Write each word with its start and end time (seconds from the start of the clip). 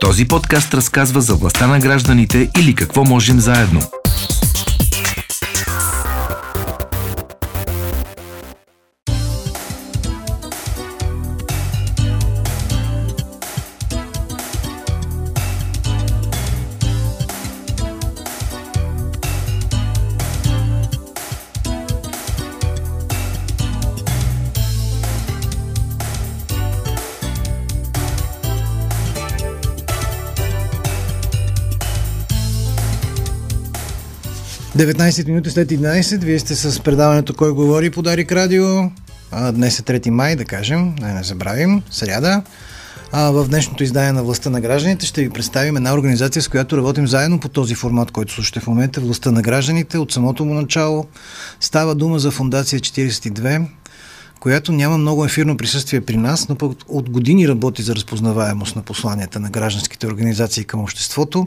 Този 0.00 0.28
подкаст 0.28 0.74
разказва 0.74 1.20
за 1.20 1.34
властта 1.34 1.66
на 1.66 1.78
гражданите 1.78 2.50
или 2.58 2.74
какво 2.74 3.04
можем 3.04 3.40
заедно. 3.40 3.80
Деветнайсет 34.80 35.26
минути 35.26 35.50
след 35.50 35.68
11, 35.68 36.24
вие 36.24 36.38
сте 36.38 36.54
с 36.54 36.80
предаването 36.80 37.34
Кой 37.34 37.52
говори 37.52 37.90
по 37.90 38.02
Дарик 38.02 38.32
Радио. 38.32 38.64
А, 39.30 39.52
днес 39.52 39.78
е 39.78 39.82
3 39.82 40.10
май, 40.10 40.36
да 40.36 40.44
кажем, 40.44 40.94
да 40.94 41.06
не 41.06 41.22
забравим, 41.22 41.82
сряда. 41.90 42.42
А, 43.12 43.30
в 43.30 43.48
днешното 43.48 43.82
издание 43.82 44.12
на 44.12 44.22
Властта 44.22 44.50
на 44.50 44.60
гражданите 44.60 45.06
ще 45.06 45.22
ви 45.22 45.30
представим 45.30 45.76
една 45.76 45.94
организация, 45.94 46.42
с 46.42 46.48
която 46.48 46.76
работим 46.76 47.08
заедно 47.08 47.40
по 47.40 47.48
този 47.48 47.74
формат, 47.74 48.10
който 48.10 48.32
слушате 48.32 48.60
в 48.60 48.66
момента. 48.66 49.00
Властта 49.00 49.30
на 49.30 49.42
гражданите 49.42 49.98
от 49.98 50.12
самото 50.12 50.44
му 50.44 50.54
начало. 50.54 51.06
Става 51.60 51.94
дума 51.94 52.18
за 52.18 52.30
Фундация 52.30 52.80
42, 52.80 53.66
която 54.40 54.72
няма 54.72 54.98
много 54.98 55.24
ефирно 55.24 55.56
присъствие 55.56 56.00
при 56.00 56.16
нас, 56.16 56.48
но 56.48 56.56
пък 56.56 56.72
от 56.88 57.10
години 57.10 57.48
работи 57.48 57.82
за 57.82 57.94
разпознаваемост 57.94 58.76
на 58.76 58.82
посланията 58.82 59.40
на 59.40 59.50
гражданските 59.50 60.06
организации 60.06 60.64
към 60.64 60.80
обществото. 60.80 61.46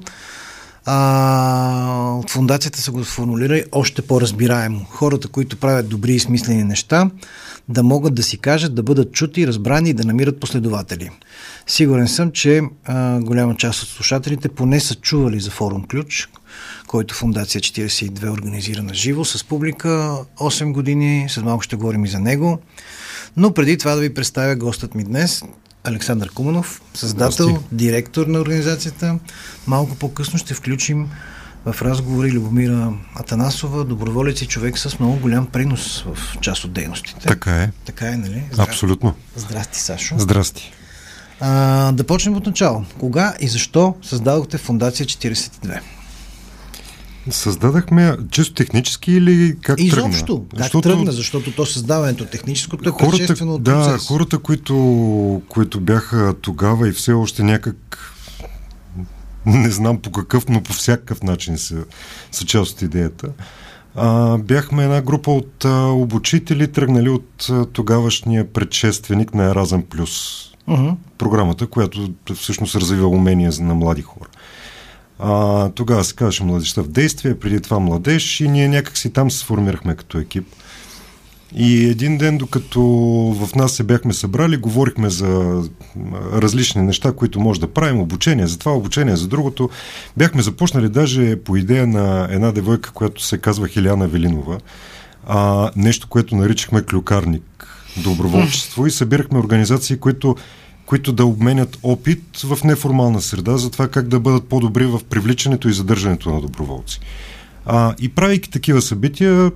А, 0.86 2.16
от 2.20 2.30
фундацията 2.30 2.82
са 2.82 2.92
го 2.92 3.06
сформулирали 3.06 3.64
още 3.72 4.02
по-разбираемо. 4.02 4.86
Хората, 4.90 5.28
които 5.28 5.58
правят 5.58 5.90
добри 5.90 6.14
и 6.14 6.20
смислени 6.20 6.64
неща, 6.64 7.10
да 7.70 7.84
могат 7.84 8.16
да 8.16 8.24
си 8.24 8.38
кажат, 8.38 8.76
да 8.76 8.84
бъдат 8.84 9.12
чути, 9.12 9.48
разбрани 9.48 9.90
и 9.90 9.94
да 9.94 10.04
намират 10.04 10.40
последователи. 10.40 11.10
Сигурен 11.68 12.08
съм, 12.08 12.32
че 12.32 12.62
а, 12.86 13.20
голяма 13.20 13.56
част 13.56 13.84
от 13.84 13.90
слушателите 13.90 14.50
поне 14.50 14.80
са 14.80 14.96
чували 14.96 15.40
за 15.40 15.52
форум 15.52 15.84
Ключ, 15.88 16.30
който 16.88 17.16
Фундация 17.16 17.62
42 17.62 18.30
организира 18.30 18.84
на 18.84 18.94
живо 18.94 19.26
с 19.26 19.44
публика 19.44 20.18
8 20.40 20.72
години. 20.72 21.26
След 21.30 21.46
малко 21.46 21.64
ще 21.64 21.76
говорим 21.76 22.06
и 22.06 22.08
за 22.08 22.20
него. 22.20 22.60
Но 23.38 23.54
преди 23.54 23.78
това 23.78 23.96
да 23.96 24.02
ви 24.02 24.14
представя 24.14 24.56
гостът 24.56 24.96
ми 24.96 25.04
днес, 25.04 25.44
Александър 25.84 26.30
Куманов, 26.30 26.82
създател, 26.94 27.48
Здрасти. 27.48 27.66
директор 27.72 28.28
на 28.28 28.40
организацията. 28.40 29.20
Малко 29.68 29.96
по-късно 29.96 30.40
ще 30.40 30.54
включим 30.54 31.10
в 31.66 31.82
разговори 31.82 32.32
Любомира 32.32 32.94
Атанасова, 33.16 33.84
доброволец 33.84 34.42
и 34.42 34.48
човек 34.48 34.80
с 34.80 35.00
много 35.00 35.20
голям 35.20 35.46
принос 35.46 36.06
в 36.16 36.38
част 36.42 36.64
от 36.64 36.74
дейностите. 36.74 37.28
Така 37.28 37.64
е. 37.64 37.72
Така 37.86 38.08
е, 38.08 38.18
нали? 38.18 38.44
Здрасти. 38.52 38.72
Абсолютно. 38.72 39.16
Здрасти, 39.36 39.80
Сашо. 39.80 40.20
Здрасти. 40.20 40.72
А, 41.40 41.92
да 41.92 42.04
почнем 42.04 42.36
от 42.36 42.46
начало. 42.46 42.86
Кога 43.00 43.34
и 43.40 43.48
защо 43.48 43.96
създадохте 44.02 44.58
Фундация 44.58 45.06
42? 45.06 45.80
Създадахме 47.30 48.18
чисто 48.32 48.54
технически 48.54 49.12
или 49.12 49.58
как 49.62 49.80
Изобщо, 49.80 49.96
тръгна? 49.96 50.16
Изобщо, 50.16 50.46
как 50.50 50.60
защото... 50.60 50.90
тръгна, 50.90 51.12
защото 51.12 51.52
то 51.52 51.66
създаването 51.66 52.26
техническото 52.26 52.90
е 52.90 52.92
хората, 52.92 53.46
от 53.46 53.64
Да, 53.64 53.74
процес. 53.74 54.08
хората, 54.08 54.38
които, 54.38 55.42
които 55.50 55.80
бяха 55.80 56.36
тогава 56.42 56.90
и 56.90 56.92
все 56.92 57.12
още 57.12 57.44
някак 57.44 58.10
не 59.46 59.70
знам 59.70 59.98
по 59.98 60.12
какъв, 60.12 60.50
но 60.50 60.64
по 60.64 60.74
всякакъв 60.74 61.24
начин 61.24 61.58
са, 61.58 61.84
са 62.32 62.46
част 62.46 62.72
от 62.72 62.82
идеята. 62.82 63.28
А, 63.96 64.38
бяхме 64.38 64.84
една 64.84 65.02
група 65.02 65.32
от 65.32 65.66
а, 65.66 65.86
обучители, 65.86 66.72
тръгнали 66.72 67.10
от 67.10 67.48
а, 67.50 67.66
тогавашния 67.66 68.54
предшественик 68.54 69.34
на 69.34 69.44
Еразъм 69.44 69.84
Плюс. 69.84 70.44
Uh-huh. 70.70 70.96
Програмата, 71.18 71.68
която 71.68 72.14
всъщност 72.36 72.76
развива 72.76 73.08
умения 73.08 73.52
на 73.60 73.74
млади 73.74 74.02
хора. 74.02 74.30
А, 75.26 75.70
тогава 75.70 76.04
се 76.04 76.16
казваше 76.16 76.44
Младеща 76.44 76.84
в 76.84 76.88
действие, 76.88 77.40
преди 77.40 77.62
това 77.62 77.80
Младеж 77.80 78.42
и 78.42 78.48
ние 78.48 78.68
някак 78.68 78.98
си 78.98 79.10
там 79.10 79.32
се 79.32 79.40
сформирахме 79.40 79.96
като 79.96 80.18
екип. 80.18 80.48
И 81.56 81.86
един 81.86 82.18
ден, 82.18 82.38
докато 82.38 82.82
в 83.40 83.56
нас 83.56 83.72
се 83.72 83.84
бяхме 83.84 84.14
събрали, 84.14 84.58
говорихме 84.58 85.10
за 85.10 85.62
различни 86.34 86.82
неща, 86.82 87.12
които 87.12 87.40
може 87.40 87.60
да 87.60 87.74
правим, 87.74 88.00
обучение 88.00 88.48
за 88.48 88.60
това, 88.60 88.72
обучение 88.72 89.16
за 89.16 89.28
другото. 89.28 89.70
Бяхме 90.18 90.42
започнали 90.42 90.90
даже 90.90 91.36
по 91.36 91.58
идея 91.58 91.88
на 91.88 92.28
една 92.32 92.52
девойка, 92.52 92.92
която 92.92 93.24
се 93.24 93.38
казва 93.38 93.68
Хиляна 93.68 94.08
Велинова, 94.08 94.58
а, 95.28 95.72
нещо, 95.76 96.08
което 96.08 96.36
наричахме 96.36 96.82
клюкарник, 96.82 97.68
доброволчество 97.98 98.88
и 98.88 98.92
събирахме 98.92 99.40
организации, 99.40 99.98
които 99.98 100.36
които 100.86 101.14
да 101.14 101.26
обменят 101.26 101.78
опит 101.84 102.38
в 102.44 102.64
неформална 102.64 103.22
среда 103.22 103.58
за 103.58 103.72
това 103.72 103.88
как 103.88 104.08
да 104.08 104.20
бъдат 104.20 104.50
по-добри 104.50 104.86
в 104.86 105.02
привличането 105.10 105.70
и 105.70 105.74
задържането 105.74 106.34
на 106.34 106.42
доброволци. 106.42 107.00
А, 107.66 107.96
и 108.00 108.10
правейки 108.10 108.50
такива 108.50 108.82
събития, 108.82 109.52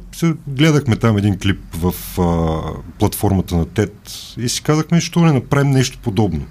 гледахме 0.47 0.95
там 0.95 1.17
един 1.17 1.37
клип 1.37 1.59
в 1.73 1.93
а, 2.21 2.61
платформата 2.99 3.55
на 3.55 3.65
TED 3.65 3.91
и 4.37 4.49
си 4.49 4.63
казахме, 4.63 5.01
що 5.01 5.19
не 5.19 5.31
направим 5.33 5.71
нещо 5.71 5.99
подобно. 6.03 6.45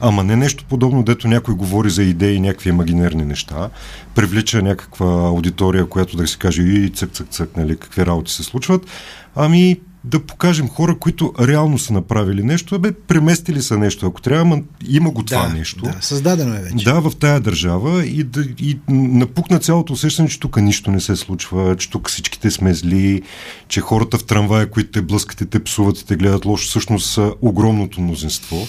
Ама 0.00 0.24
не 0.24 0.36
нещо 0.36 0.64
подобно, 0.68 1.02
дето 1.02 1.28
някой 1.28 1.54
говори 1.54 1.90
за 1.90 2.02
идеи, 2.02 2.40
някакви 2.40 2.70
имагинерни 2.70 3.24
неща, 3.24 3.70
привлича 4.14 4.62
някаква 4.62 5.06
аудитория, 5.06 5.86
която 5.86 6.16
да 6.16 6.26
си 6.26 6.38
каже 6.38 6.62
и 6.62 6.90
цък, 6.90 7.12
цък, 7.12 7.28
цък, 7.30 7.56
нали, 7.56 7.76
какви 7.76 8.06
работи 8.06 8.32
се 8.32 8.42
случват. 8.42 8.86
Ами 9.34 9.80
да 10.06 10.20
покажем 10.26 10.68
хора, 10.68 10.98
които 10.98 11.32
реално 11.40 11.78
са 11.78 11.92
направили 11.92 12.42
нещо, 12.42 12.78
бе, 12.78 12.92
преместили 12.92 13.62
са 13.62 13.78
нещо, 13.78 14.06
ако 14.06 14.22
трябва, 14.22 14.62
има 14.88 15.10
го 15.10 15.22
това 15.22 15.48
да, 15.48 15.54
нещо. 15.54 15.82
Да, 15.84 15.96
създадено 16.00 16.54
е 16.54 16.58
вече. 16.58 16.84
Да, 16.84 17.00
в 17.00 17.12
тая 17.20 17.40
държава 17.40 18.06
и, 18.06 18.24
да, 18.24 18.44
и 18.58 18.78
напукна 18.88 19.58
цялото 19.58 19.92
усещане, 19.92 20.28
че 20.28 20.40
тук 20.40 20.56
нищо 20.56 20.90
не 20.90 21.00
се 21.00 21.16
случва, 21.16 21.76
че 21.76 21.90
тук 21.90 22.10
всичките 22.10 22.50
сме 22.50 22.74
зли, 22.74 23.22
че 23.68 23.80
хората 23.80 24.18
в 24.18 24.24
трамвая, 24.24 24.70
които 24.70 24.90
те 24.90 25.02
блъскат 25.02 25.40
и 25.40 25.46
те 25.46 25.64
псуват 25.64 25.98
и 25.98 26.06
те 26.06 26.16
гледат 26.16 26.44
лошо, 26.44 26.68
всъщност 26.68 27.10
са 27.10 27.32
огромното 27.42 28.00
мнозинство. 28.00 28.68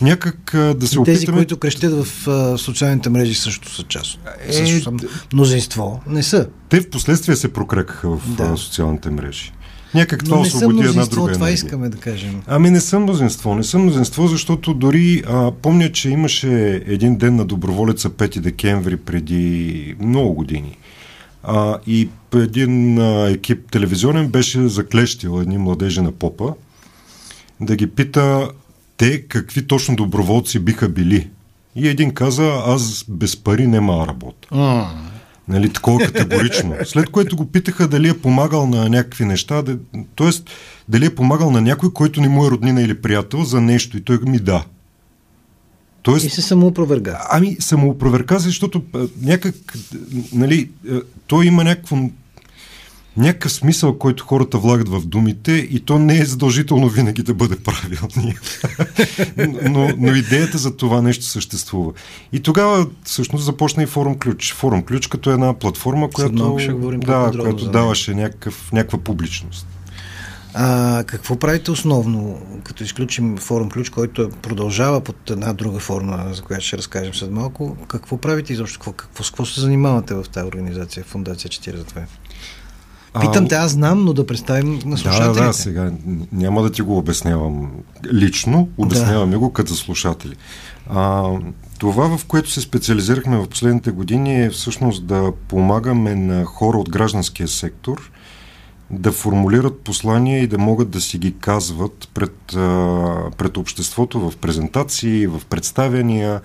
Някак 0.00 0.50
да 0.54 0.86
се 0.86 0.94
и 0.94 0.98
опитаме... 0.98 1.18
Тези, 1.18 1.26
които 1.26 1.56
крещят 1.56 2.04
в 2.06 2.28
а, 2.28 2.58
социалните 2.58 3.08
мрежи 3.10 3.34
също 3.34 3.74
са 3.74 3.82
част. 3.82 4.18
Е, 4.48 4.52
също 4.52 4.82
са 4.82 4.92
мнозинство. 5.32 6.02
Не 6.06 6.22
са. 6.22 6.48
Те 6.68 6.80
в 6.80 6.90
последствие 6.90 7.36
се 7.36 7.52
прокрекаха 7.52 8.08
в 8.10 8.20
да. 8.36 8.56
социалните 8.56 9.10
мрежи. 9.10 9.52
Някак 9.94 10.24
това 10.24 10.40
освободи 10.40 10.88
една 10.88 11.06
друга 11.06 11.32
това 11.32 11.46
енергия. 11.46 11.54
искаме 11.54 11.88
да 11.88 11.98
кажем. 11.98 12.42
Ами 12.46 12.70
не 12.70 12.80
съм 12.80 13.02
мнозинство. 13.02 13.54
Не 13.54 13.64
съм 13.64 13.82
мнозинство, 13.82 14.26
защото 14.26 14.74
дори 14.74 15.22
а, 15.28 15.50
помня, 15.50 15.92
че 15.92 16.10
имаше 16.10 16.82
един 16.86 17.16
ден 17.16 17.36
на 17.36 17.44
доброволеца 17.44 18.10
5 18.10 18.40
декември 18.40 18.96
преди 18.96 19.94
много 20.00 20.34
години. 20.34 20.78
А, 21.42 21.78
и 21.86 22.08
един 22.34 22.98
а, 22.98 23.30
екип 23.30 23.70
телевизионен 23.70 24.28
беше 24.28 24.68
заклещил 24.68 25.40
едни 25.40 25.58
младежи 25.58 26.00
на 26.00 26.12
попа 26.12 26.54
да 27.60 27.76
ги 27.76 27.86
пита 27.86 28.50
те 28.96 29.22
какви 29.22 29.66
точно 29.66 29.96
доброволци 29.96 30.58
биха 30.58 30.88
били. 30.88 31.30
И 31.76 31.88
един 31.88 32.14
каза, 32.14 32.62
аз 32.66 33.04
без 33.08 33.36
пари 33.36 33.66
нема 33.66 34.06
работа. 34.08 34.48
Нали, 35.48 35.72
такова 35.72 36.06
категорично. 36.06 36.74
След 36.84 37.10
което 37.10 37.36
го 37.36 37.46
питаха 37.46 37.88
дали 37.88 38.08
е 38.08 38.18
помагал 38.18 38.66
на 38.66 38.88
някакви 38.88 39.24
неща, 39.24 39.62
да, 39.62 39.78
т.е. 40.16 40.30
дали 40.88 41.06
е 41.06 41.14
помагал 41.14 41.50
на 41.50 41.60
някой, 41.60 41.92
който 41.92 42.20
не 42.20 42.28
му 42.28 42.46
е 42.46 42.50
роднина 42.50 42.82
или 42.82 43.00
приятел 43.00 43.44
за 43.44 43.60
нещо. 43.60 43.96
И 43.96 44.00
той 44.00 44.18
ми 44.26 44.38
да. 44.38 44.64
Тоест, 46.02 46.24
и 46.24 46.30
се 46.30 46.42
самоопроверга. 46.42 47.20
Ами, 47.30 47.56
самоопроверга, 47.60 48.38
защото 48.38 48.82
а, 48.94 49.06
някак, 49.22 49.54
нали, 50.32 50.70
а, 50.90 51.00
той 51.26 51.46
има 51.46 51.64
някакво 51.64 51.96
някакъв 53.18 53.52
смисъл, 53.52 53.98
който 53.98 54.24
хората 54.24 54.58
влагат 54.58 54.88
в 54.88 55.06
думите 55.06 55.52
и 55.52 55.80
то 55.80 55.98
не 55.98 56.18
е 56.18 56.24
задължително 56.24 56.88
винаги 56.88 57.22
да 57.22 57.34
бъде 57.34 57.56
правилни. 57.56 58.34
но, 59.70 59.90
но 59.98 60.14
идеята 60.14 60.58
за 60.58 60.76
това 60.76 61.02
нещо 61.02 61.24
съществува. 61.24 61.92
И 62.32 62.40
тогава 62.40 62.86
всъщност 63.04 63.44
започна 63.44 63.82
и 63.82 63.86
Форум 63.86 64.18
Ключ. 64.18 64.54
Форум 64.54 64.82
Ключ 64.82 65.06
като 65.06 65.30
една 65.30 65.54
платформа, 65.54 66.10
която, 66.10 66.56
да, 66.98 67.30
която 67.40 67.70
даваше 67.70 68.14
някакъв, 68.14 68.72
някаква 68.72 68.98
публичност. 68.98 69.66
А, 70.54 71.04
какво 71.06 71.36
правите 71.36 71.70
основно, 71.70 72.42
като 72.64 72.84
изключим 72.84 73.36
форум 73.36 73.70
ключ, 73.70 73.90
който 73.90 74.30
продължава 74.42 75.00
под 75.00 75.30
една 75.30 75.52
друга 75.52 75.78
форма, 75.78 76.26
за 76.32 76.42
която 76.42 76.64
ще 76.64 76.78
разкажем 76.78 77.14
след 77.14 77.30
малко? 77.30 77.76
Какво 77.88 78.16
правите 78.16 78.52
изобщо? 78.52 78.78
Какво, 78.78 78.92
какво, 78.92 79.24
какво 79.24 79.44
се 79.46 79.60
занимавате 79.60 80.14
в 80.14 80.24
тази 80.32 80.46
организация, 80.46 81.04
Фундация 81.04 81.50
42? 81.50 82.04
Питам 83.20 83.48
те, 83.48 83.54
аз 83.54 83.72
знам, 83.72 84.04
но 84.04 84.12
да 84.12 84.26
представим 84.26 84.80
на 84.84 84.98
слушателите. 84.98 85.40
Да, 85.40 85.46
да, 85.46 85.52
сега 85.52 85.92
няма 86.32 86.62
да 86.62 86.70
ти 86.70 86.82
го 86.82 86.98
обяснявам 86.98 87.70
лично, 88.12 88.68
обясняваме 88.76 89.32
да. 89.32 89.38
го 89.38 89.52
като 89.52 89.74
слушатели. 89.74 90.36
А, 90.90 91.30
това, 91.78 92.18
в 92.18 92.24
което 92.24 92.50
се 92.50 92.60
специализирахме 92.60 93.36
в 93.36 93.48
последните 93.48 93.90
години 93.90 94.44
е 94.44 94.50
всъщност 94.50 95.06
да 95.06 95.32
помагаме 95.48 96.14
на 96.14 96.44
хора 96.44 96.78
от 96.78 96.90
гражданския 96.90 97.48
сектор 97.48 98.10
да 98.90 99.12
формулират 99.12 99.80
послания 99.80 100.42
и 100.42 100.46
да 100.46 100.58
могат 100.58 100.90
да 100.90 101.00
си 101.00 101.18
ги 101.18 101.34
казват 101.40 102.08
пред, 102.14 102.36
пред 103.36 103.56
обществото 103.56 104.30
в 104.30 104.36
презентации, 104.36 105.26
в 105.26 105.42
представяния, 105.50 106.40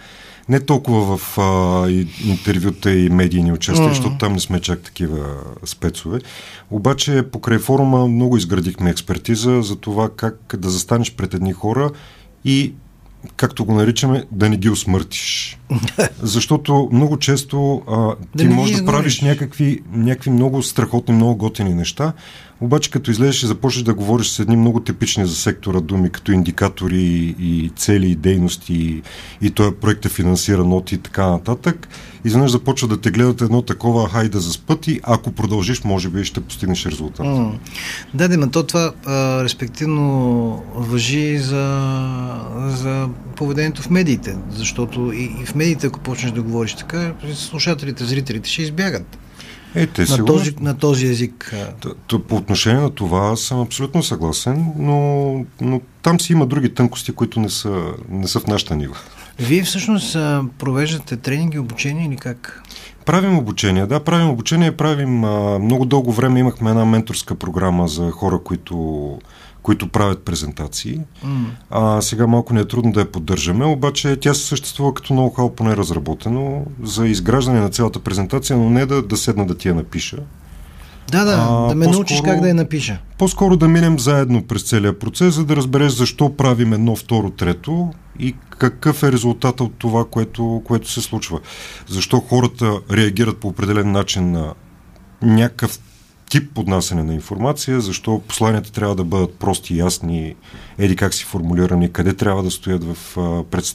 не 0.49 0.59
толкова 0.59 1.17
в 1.17 1.37
а, 1.37 1.89
интервюта 2.25 2.91
и 2.91 3.09
медийни 3.09 3.51
участия, 3.51 3.85
mm. 3.85 3.89
защото 3.89 4.17
там 4.17 4.33
не 4.33 4.39
сме 4.39 4.59
чак 4.59 4.81
такива 4.81 5.25
спецове. 5.65 6.19
Обаче 6.71 7.23
покрай 7.31 7.57
форума 7.57 8.07
много 8.07 8.37
изградихме 8.37 8.89
експертиза 8.89 9.61
за 9.61 9.75
това 9.75 10.09
как 10.15 10.55
да 10.57 10.69
застанеш 10.69 11.15
пред 11.15 11.33
едни 11.33 11.53
хора 11.53 11.91
и 12.45 12.73
както 13.35 13.65
го 13.65 13.73
наричаме, 13.73 14.25
да 14.31 14.49
не 14.49 14.57
ги 14.57 14.69
осмъртиш. 14.69 15.59
Защото 16.21 16.89
много 16.91 17.17
често 17.17 17.81
а, 17.87 18.15
ти 18.37 18.47
да 18.47 18.53
можеш 18.53 18.77
да 18.77 18.85
правиш 18.85 19.21
някакви, 19.21 19.81
някакви 19.93 20.29
много 20.29 20.63
страхотни, 20.63 21.15
много 21.15 21.35
готини 21.35 21.73
неща, 21.73 22.13
обаче 22.63 22.91
като 22.91 23.11
излезеш 23.11 23.43
и 23.43 23.47
започнеш 23.47 23.83
да 23.83 23.93
говориш 23.93 24.27
с 24.27 24.39
едни 24.39 24.57
много 24.57 24.79
типични 24.79 25.25
за 25.25 25.35
сектора 25.35 25.81
думи, 25.81 26.09
като 26.09 26.31
индикатори 26.31 27.35
и 27.39 27.71
цели 27.75 28.11
и 28.11 28.15
дейности 28.15 28.73
и, 28.73 29.01
и 29.41 29.51
този 29.51 29.75
проект 29.75 30.05
е 30.05 30.09
финансиран 30.09 30.73
от 30.73 30.91
и 30.91 30.97
така 30.97 31.27
нататък, 31.27 31.87
изведнъж 32.25 32.51
започва 32.51 32.87
да 32.87 33.01
те 33.01 33.11
гледат 33.11 33.41
едно 33.41 33.61
такова 33.61 34.09
хайда 34.09 34.39
за 34.39 34.51
спът 34.51 34.87
и 34.87 34.99
ако 35.03 35.31
продължиш, 35.31 35.83
може 35.83 36.09
би 36.09 36.25
ще 36.25 36.41
постигнеш 36.41 36.85
резултат. 36.85 37.25
Mm. 37.25 37.51
Да, 38.13 38.37
но 38.37 38.49
то 38.49 38.63
това 38.63 38.91
а, 39.05 39.43
респективно 39.43 40.63
въжи 40.75 41.37
за, 41.37 41.91
за 42.67 43.09
поведението 43.35 43.81
в 43.81 43.89
медиите, 43.89 44.35
защото 44.49 45.11
и, 45.15 45.35
и 45.41 45.45
в 45.45 45.55
медиите, 45.55 45.87
ако 45.87 45.99
почнеш 45.99 46.31
да 46.31 46.41
говориш 46.41 46.73
така, 46.73 47.13
слушателите, 47.33 48.05
зрителите 48.05 48.49
ще 48.49 48.61
избягат. 48.61 49.17
Е, 49.75 49.87
те 49.87 50.05
на, 50.09 50.25
този, 50.25 50.55
на 50.59 50.77
този 50.77 51.07
език. 51.07 51.55
По 52.27 52.35
отношение 52.35 52.81
на 52.81 52.89
това 52.89 53.35
съм 53.35 53.61
абсолютно 53.61 54.03
съгласен, 54.03 54.73
но, 54.77 55.45
но 55.61 55.81
там 56.01 56.19
си 56.19 56.33
има 56.33 56.45
други 56.45 56.73
тънкости, 56.73 57.11
които 57.11 57.39
не 57.39 57.49
са, 57.49 57.81
не 58.09 58.27
са 58.27 58.39
в 58.39 58.47
нашата 58.47 58.75
нива. 58.75 58.97
Вие 59.39 59.63
всъщност 59.63 60.13
провеждате 60.59 61.17
тренинги, 61.17 61.59
обучение 61.59 62.07
или 62.07 62.15
как? 62.15 62.63
Правим 63.05 63.37
обучение, 63.37 63.85
да, 63.85 63.99
правим 63.99 64.29
обучение, 64.29 64.71
правим 64.71 65.23
а, 65.23 65.59
много 65.59 65.85
дълго 65.85 66.11
време 66.11 66.39
имахме 66.39 66.69
една 66.69 66.85
менторска 66.85 67.35
програма 67.35 67.87
за 67.87 68.11
хора, 68.11 68.39
които 68.43 69.19
които 69.63 69.87
правят 69.87 70.23
презентации. 70.23 70.99
Mm. 71.25 71.45
А, 71.69 72.01
сега 72.01 72.27
малко 72.27 72.53
не 72.53 72.59
е 72.59 72.65
трудно 72.65 72.91
да 72.91 72.99
я 72.99 73.11
поддържаме, 73.11 73.65
обаче 73.65 74.15
тя 74.15 74.33
се 74.33 74.45
съществува 74.45 74.93
като 74.93 75.13
ноу-хау 75.13 75.55
поне 75.55 75.77
разработено 75.77 76.65
за 76.83 77.07
изграждане 77.07 77.59
на 77.59 77.69
цялата 77.69 77.99
презентация, 77.99 78.57
но 78.57 78.69
не 78.69 78.85
да, 78.85 79.01
да 79.01 79.17
седна 79.17 79.45
да 79.45 79.57
ти 79.57 79.67
я 79.67 79.75
напиша. 79.75 80.17
Да, 81.11 81.25
да, 81.25 81.47
а, 81.49 81.67
да 81.67 81.75
ме 81.75 81.87
научиш 81.87 82.21
как 82.21 82.41
да 82.41 82.47
я 82.47 82.55
напиша. 82.55 82.99
По-скоро 83.17 83.57
да 83.57 83.67
минем 83.67 83.99
заедно 83.99 84.43
през 84.43 84.63
целия 84.63 84.99
процес, 84.99 85.35
за 85.35 85.45
да 85.45 85.55
разбереш 85.55 85.91
защо 85.91 86.35
правим 86.35 86.73
едно, 86.73 86.95
второ, 86.95 87.29
трето 87.29 87.93
и 88.19 88.35
какъв 88.49 89.03
е 89.03 89.11
резултата 89.11 89.63
от 89.63 89.73
това, 89.77 90.05
което, 90.05 90.61
което 90.65 90.91
се 90.91 91.01
случва. 91.01 91.39
Защо 91.87 92.19
хората 92.19 92.79
реагират 92.91 93.37
по 93.37 93.47
определен 93.47 93.91
начин 93.91 94.31
на 94.31 94.53
някакъв 95.21 95.79
тип 96.33 96.53
поднасяне 96.53 97.03
на 97.03 97.13
информация, 97.13 97.81
защо 97.81 98.21
посланията 98.27 98.71
трябва 98.71 98.95
да 98.95 99.03
бъдат 99.03 99.35
прости, 99.35 99.77
ясни, 99.77 100.35
еди 100.77 100.95
как 100.95 101.13
си 101.13 101.25
формулирани, 101.25 101.91
къде 101.91 102.13
трябва 102.13 102.43
да 102.43 102.51
стоят 102.51 102.83
в 102.83 103.15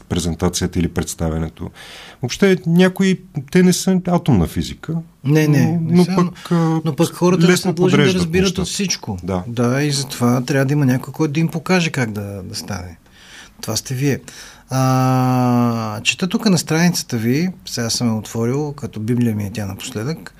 презентацията 0.09 0.79
или 0.79 0.89
представенето. 0.89 1.71
Въобще 2.23 2.59
някои, 2.67 3.21
те 3.51 3.63
не 3.63 3.73
са 3.73 4.01
атомна 4.07 4.47
физика. 4.47 4.95
Не, 5.25 5.49
не. 5.49 5.81
Но, 5.83 6.07
но, 6.09 6.17
пък, 6.17 6.51
но 6.85 6.97
пък 6.97 7.15
хората 7.15 7.49
не 7.49 7.57
са 7.57 7.73
длъжни 7.73 7.99
да 7.99 8.15
разбират 8.15 8.43
нещата. 8.43 8.63
от 8.63 8.69
всичко. 8.69 9.19
Да. 9.23 9.43
да, 9.47 9.83
и 9.83 9.91
затова 9.91 10.41
трябва 10.41 10.67
да 10.67 10.73
има 10.73 10.87
някой, 10.87 11.13
който 11.13 11.33
да 11.33 11.41
им 11.41 11.49
покаже 11.49 11.91
как 11.91 12.13
да, 12.13 12.43
да 12.43 12.55
стане. 12.55 12.99
Това 13.61 13.77
сте 13.77 13.95
вие. 13.95 14.21
А, 14.71 16.01
чета 16.01 16.29
тук 16.29 16.51
на 16.51 16.59
страницата 16.59 17.17
ви, 17.17 17.49
сега 17.67 17.91
съм 17.91 18.09
я 18.09 18.15
отворил, 18.15 18.73
като 18.73 19.01
Библия 19.01 19.35
ми 19.35 19.45
е 19.45 19.51
тя 19.51 19.67
напоследък, 19.67 20.35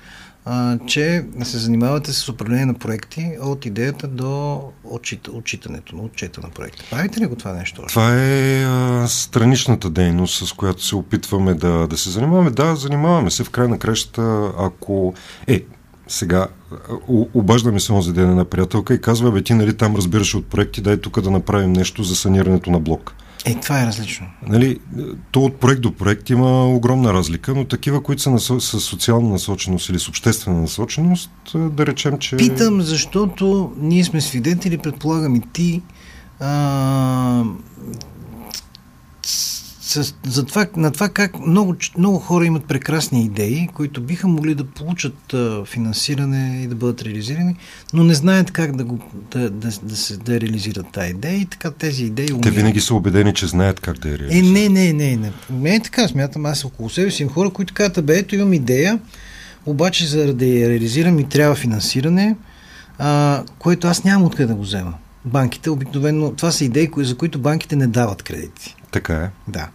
а, 0.45 0.77
че 0.87 1.25
се 1.43 1.57
занимавате 1.57 2.13
с 2.13 2.29
управление 2.29 2.65
на 2.65 2.73
проекти 2.73 3.37
от 3.41 3.65
идеята 3.65 4.07
до 4.07 4.61
отчит, 4.83 5.27
отчитането, 5.27 5.95
на 5.95 6.01
отчета 6.01 6.41
на 6.41 6.49
проекта. 6.49 6.83
Правите 6.91 7.19
ли 7.19 7.25
го 7.25 7.35
това 7.35 7.53
нещо? 7.53 7.81
Това 7.87 8.15
е 8.15 8.63
а, 8.63 9.07
страничната 9.07 9.89
дейност, 9.89 10.47
с 10.47 10.53
която 10.53 10.83
се 10.83 10.95
опитваме 10.95 11.53
да, 11.53 11.87
да 11.87 11.97
се 11.97 12.09
занимаваме. 12.09 12.49
Да, 12.49 12.75
занимаваме 12.75 13.31
се 13.31 13.43
в 13.43 13.49
край 13.49 13.67
на 13.67 13.79
кращата, 13.79 14.51
ако... 14.57 15.13
Е, 15.47 15.63
сега, 16.07 16.47
обаждаме 17.33 17.79
се 17.79 17.93
онзи 17.93 18.13
ден 18.13 18.29
една 18.29 18.45
приятелка 18.45 18.93
и 18.93 19.01
казва, 19.01 19.31
бе 19.31 19.41
ти 19.41 19.53
нали 19.53 19.77
там 19.77 19.95
разбираш 19.95 20.35
от 20.35 20.45
проекти, 20.45 20.81
дай 20.81 20.97
тук 20.97 21.21
да 21.21 21.31
направим 21.31 21.73
нещо 21.73 22.03
за 22.03 22.15
санирането 22.15 22.71
на 22.71 22.79
блок. 22.79 23.13
Е, 23.45 23.55
това 23.55 23.83
е 23.83 23.85
различно. 23.85 24.27
Нали, 24.47 24.79
то 25.31 25.41
от 25.41 25.59
проект 25.59 25.81
до 25.81 25.91
проект 25.91 26.29
има 26.29 26.67
огромна 26.67 27.13
разлика, 27.13 27.53
но 27.55 27.65
такива, 27.65 28.03
които 28.03 28.21
са 28.21 28.31
насо... 28.31 28.59
с 28.59 28.79
социална 28.79 29.29
насоченост 29.29 29.89
или 29.89 29.99
с 29.99 30.09
обществена 30.09 30.61
насоченост, 30.61 31.31
да 31.55 31.85
речем, 31.85 32.17
че... 32.17 32.37
Питам, 32.37 32.81
защото 32.81 33.73
ние 33.77 34.03
сме 34.03 34.21
свидетели, 34.21 34.77
предполагам 34.77 35.35
и 35.35 35.41
ти, 35.53 35.81
а, 36.39 37.43
с, 39.89 40.13
за 40.27 40.45
това, 40.45 40.67
на 40.75 40.91
това 40.91 41.09
как 41.09 41.39
много, 41.39 41.75
много 41.97 42.19
хора 42.19 42.45
имат 42.45 42.65
прекрасни 42.65 43.25
идеи, 43.25 43.69
които 43.73 44.01
биха 44.01 44.27
могли 44.27 44.55
да 44.55 44.63
получат 44.63 45.33
а, 45.33 45.65
финансиране 45.65 46.61
и 46.63 46.67
да 46.67 46.75
бъдат 46.75 47.01
реализирани, 47.01 47.55
но 47.93 48.03
не 48.03 48.13
знаят 48.13 48.51
как 48.51 48.75
да, 48.75 48.83
го, 48.83 48.99
да, 49.31 49.49
да, 49.49 49.69
да, 49.83 49.95
се, 49.95 50.17
да 50.17 50.41
реализират 50.41 50.91
тази 50.91 51.09
идея 51.09 51.35
и 51.35 51.45
така 51.45 51.71
тези 51.71 52.05
идеи 52.05 52.27
умират. 52.31 52.41
Те 52.43 52.51
винаги 52.51 52.81
са 52.81 52.95
убедени, 52.95 53.33
че 53.33 53.47
знаят 53.47 53.79
как 53.79 53.97
да 53.99 54.09
я 54.09 54.19
реализират. 54.19 54.47
Е, 54.47 54.51
не, 54.51 54.69
не, 54.69 54.93
не. 54.93 55.15
Не, 55.15 55.31
не 55.49 55.75
е 55.75 55.79
така. 55.79 56.07
Смятам, 56.07 56.45
аз 56.45 56.65
около 56.65 56.89
себе 56.89 57.11
си 57.11 57.21
имам 57.21 57.33
хора, 57.33 57.49
които 57.49 57.73
казват, 57.73 58.05
бе, 58.05 58.17
ето 58.17 58.35
имам 58.35 58.53
идея, 58.53 58.99
обаче 59.65 60.07
за 60.07 60.33
да 60.33 60.45
я 60.45 60.69
реализирам 60.69 61.15
ми 61.15 61.29
трябва 61.29 61.55
финансиране, 61.55 62.35
а, 62.97 63.43
което 63.59 63.87
аз 63.87 64.03
нямам 64.03 64.25
откъде 64.25 64.47
да 64.47 64.55
го 64.55 64.61
взема. 64.61 64.93
Банките 65.25 65.69
обикновено, 65.69 66.31
това 66.31 66.51
са 66.51 66.65
идеи, 66.65 66.89
за 66.97 67.17
които 67.17 67.39
банките 67.39 67.75
не 67.75 67.87
дават 67.87 68.23
кредити. 68.23 68.75
Така 68.91 69.15
е. 69.15 69.29
Да. 69.47 69.67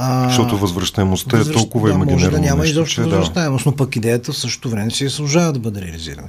А, 0.00 0.28
Защото 0.28 0.58
възвръщаемостта 0.58 1.36
възвръщ... 1.36 1.56
е 1.56 1.60
толкова 1.60 1.88
да, 1.88 1.94
имагинерно 1.94 2.24
може 2.24 2.30
да 2.30 2.40
няма 2.40 2.62
нещо, 2.62 2.72
изобщо 2.72 3.00
възвръщаемост, 3.00 3.64
да. 3.64 3.70
но 3.70 3.76
пък 3.76 3.96
идеята 3.96 4.32
в 4.32 4.38
същото 4.38 4.70
време 4.70 4.90
си 4.90 5.04
заслужава 5.04 5.52
да 5.52 5.58
бъде 5.58 5.80
реализирана. 5.80 6.28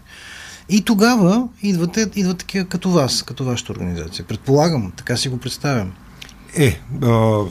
И 0.70 0.82
тогава 0.82 1.48
идват, 1.62 1.98
идват 2.16 2.38
такива 2.38 2.66
като 2.66 2.90
вас, 2.90 3.24
като 3.24 3.44
вашата 3.44 3.72
организация. 3.72 4.26
Предполагам, 4.26 4.92
така 4.98 5.18
си 5.18 5.30
го 5.30 5.38
представям. 5.38 5.92
Е, 6.58 6.80
а, 7.04 7.44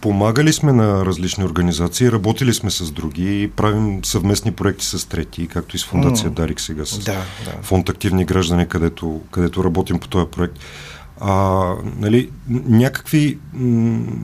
помагали 0.00 0.52
сме 0.52 0.72
на 0.72 1.06
различни 1.06 1.44
организации, 1.44 2.12
работили 2.12 2.54
сме 2.54 2.70
с 2.70 2.90
други 2.90 3.50
правим 3.56 4.04
съвместни 4.04 4.52
проекти 4.52 4.86
с 4.86 5.08
трети, 5.08 5.46
както 5.46 5.76
и 5.76 5.78
с 5.78 5.84
фундация 5.84 6.30
mm. 6.30 6.34
Дарик 6.34 6.60
сега 6.60 6.84
с 6.84 6.98
да, 6.98 7.12
да. 7.44 7.52
фонд 7.62 7.88
Активни 7.88 8.24
граждани, 8.24 8.68
където, 8.68 9.20
където 9.30 9.64
работим 9.64 9.98
по 9.98 10.08
този 10.08 10.26
проект 10.26 10.58
а, 11.20 11.74
нали, 11.98 12.30
някакви, 12.48 13.38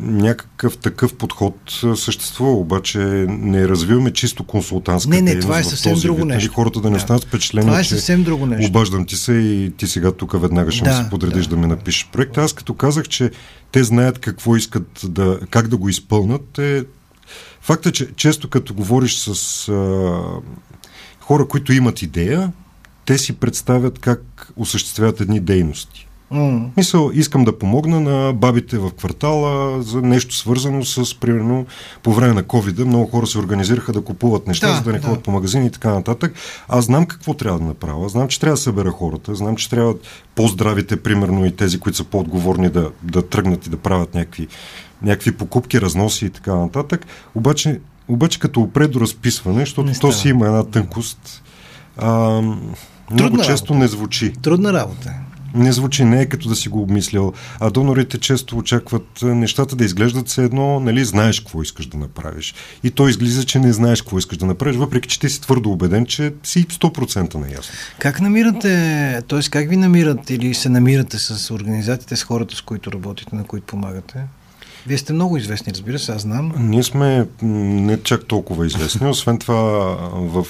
някакъв 0.01 0.77
такъв 0.77 1.15
подход 1.15 1.57
съществува, 1.95 2.53
обаче 2.53 2.99
не 3.29 3.69
развиваме 3.69 4.13
чисто 4.13 4.45
консултантска 4.45 5.11
не, 5.11 5.23
не, 5.23 5.39
това 5.39 5.59
е 5.59 5.65
съвсем 5.65 5.93
този 5.93 6.07
друго 6.07 6.17
вид. 6.17 6.27
Нали, 6.27 6.37
нещо. 6.37 6.53
хората 6.53 6.81
да 6.81 6.91
не 6.91 6.97
останат 6.97 7.23
да. 7.23 7.29
впечатлени, 7.29 7.67
това 7.67 7.81
е 7.81 7.85
съвсем 7.85 8.23
друго 8.23 8.47
нещо. 8.47 8.69
обаждам 8.69 9.07
ти 9.07 9.17
се 9.17 9.33
и 9.33 9.73
ти 9.77 9.87
сега 9.87 10.13
тук 10.13 10.41
веднага 10.41 10.73
ще 10.73 10.85
да, 10.85 10.91
ми 10.91 11.05
се 11.05 11.11
подредиш 11.11 11.47
да. 11.47 11.51
да 11.51 11.57
ми 11.57 11.67
напишеш 11.67 12.09
проект. 12.13 12.39
Аз 12.39 12.53
като 12.53 12.75
казах, 12.75 13.09
че 13.09 13.31
те 13.73 13.85
знаят 13.85 14.19
какво 14.19 14.57
искат 14.57 15.01
да, 15.05 15.39
как 15.51 15.69
да 15.69 15.77
го 15.77 15.89
изпълнат, 15.89 16.59
е 16.59 16.85
факта, 17.61 17.93
че 17.93 18.09
често 18.17 18.49
като 18.49 18.75
говориш 18.75 19.19
с 19.19 19.69
а, 19.69 20.21
хора, 21.21 21.49
които 21.49 21.73
имат 21.73 22.03
идея, 22.03 22.53
те 23.05 23.19
си 23.19 23.33
представят 23.33 23.99
как 23.99 24.53
осъществяват 24.57 25.21
едни 25.21 25.41
дейности. 25.41 26.06
Mm. 26.33 26.69
Мисъл, 26.77 27.11
искам 27.15 27.45
да 27.45 27.59
помогна 27.59 28.01
на 28.01 28.33
бабите 28.33 28.79
в 28.79 28.91
квартала 28.91 29.83
за 29.83 30.03
нещо 30.03 30.37
свързано 30.37 30.85
с, 30.85 31.21
примерно, 31.21 31.67
по 32.03 32.13
време 32.13 32.35
на 32.35 32.43
covid 32.43 32.85
много 32.85 33.07
хора 33.07 33.27
се 33.27 33.39
организираха 33.39 33.93
да 33.93 34.01
купуват 34.01 34.47
неща, 34.47 34.69
да, 34.69 34.75
за 34.75 34.83
да 34.83 34.93
не 34.93 34.99
да. 34.99 35.07
ходят 35.07 35.23
по 35.23 35.31
магазини 35.31 35.67
и 35.67 35.71
така 35.71 35.95
нататък. 35.95 36.35
Аз 36.69 36.85
знам 36.85 37.07
какво 37.07 37.35
трябва 37.35 37.59
да 37.59 37.65
направя. 37.65 38.09
Знам, 38.09 38.29
че 38.29 38.41
трябва 38.41 38.57
да 38.57 38.63
събера 38.63 38.91
хората. 38.91 39.35
Знам, 39.35 39.57
че 39.57 39.71
трябва 39.71 39.95
по-здравите, 40.35 40.97
примерно, 41.03 41.47
и 41.47 41.57
тези, 41.57 41.81
които 41.81 41.99
са 41.99 42.05
по-отговорни 42.05 42.69
да, 42.69 42.91
да 43.03 43.29
тръгнат 43.29 43.67
и 43.67 43.71
да 43.71 43.77
правят 43.77 44.15
някакви, 44.15 44.49
някакви 45.03 45.33
покупки, 45.33 45.81
разноси 45.81 46.27
и 46.27 46.31
така 46.31 46.55
нататък. 46.55 47.07
Обаче, 47.35 47.81
обаче 48.09 48.39
като 48.39 48.61
опре 48.61 48.87
до 48.87 49.01
разписване, 49.01 49.61
защото 49.61 49.93
то 50.01 50.13
си 50.13 50.29
има 50.29 50.47
една 50.47 50.65
тънкост, 50.65 51.43
а, 51.97 52.11
много 52.11 52.67
Трудна 53.17 53.45
често 53.45 53.69
работа. 53.69 53.79
не 53.79 53.89
звучи. 53.89 54.33
Трудна 54.43 54.73
работа. 54.73 55.13
Не 55.57 55.73
звучи, 55.73 56.05
не 56.05 56.21
е 56.21 56.27
като 56.27 56.49
да 56.49 56.57
си 56.57 56.69
го 56.69 56.83
обмислял. 56.83 57.33
А 57.61 57.71
донорите 57.71 58.19
често 58.19 58.59
очакват 58.59 59.23
нещата 59.23 59.77
да 59.77 59.85
изглеждат 59.85 60.29
се 60.29 60.45
едно, 60.45 60.81
нали, 60.81 61.05
знаеш 61.05 61.41
какво 61.41 61.63
искаш 61.63 61.87
да 61.87 61.99
направиш. 61.99 62.55
И 62.85 62.91
то 62.91 63.09
излиза, 63.09 63.45
че 63.45 63.59
не 63.59 63.73
знаеш 63.73 64.03
какво 64.03 64.19
искаш 64.19 64.39
да 64.39 64.47
направиш, 64.47 64.77
въпреки 64.77 65.09
че 65.09 65.21
ти 65.21 65.29
си 65.29 65.41
твърдо 65.41 65.71
убеден, 65.71 66.07
че 66.07 66.33
си 66.43 66.67
100% 66.67 67.35
наясно. 67.35 67.75
Как 67.99 68.21
намирате, 68.21 69.23
т.е. 69.29 69.41
как 69.51 69.69
ви 69.69 69.77
намират 69.77 70.31
или 70.31 70.55
се 70.55 70.69
намирате 70.69 71.19
с 71.19 71.55
организациите, 71.55 72.17
с 72.17 72.25
хората, 72.25 72.57
с 72.57 72.61
които 72.61 72.93
работите, 72.93 73.37
на 73.37 73.45
които 73.45 73.67
помагате? 73.67 74.25
Вие 74.87 74.99
сте 74.99 75.13
много 75.13 75.37
известни, 75.37 75.73
разбира 75.73 75.99
се, 75.99 76.13
аз 76.13 76.23
знам. 76.23 76.53
Ние 76.59 76.83
сме 76.83 77.27
не 77.43 78.03
чак 78.03 78.25
толкова 78.25 78.67
известни. 78.67 79.09
Освен 79.09 79.39
това, 79.39 79.61
в 80.13 80.47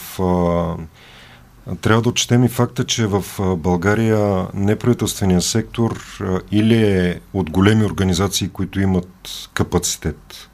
трябва 1.80 2.02
да 2.02 2.08
отчетем 2.08 2.44
и 2.44 2.48
факта, 2.48 2.84
че 2.84 3.06
в 3.06 3.24
България 3.56 4.46
неправителствения 4.54 5.42
сектор 5.42 6.20
или 6.52 6.82
е 6.82 7.20
от 7.32 7.50
големи 7.50 7.84
организации, 7.84 8.48
които 8.48 8.80
имат 8.80 9.48
капацитет, 9.54 10.48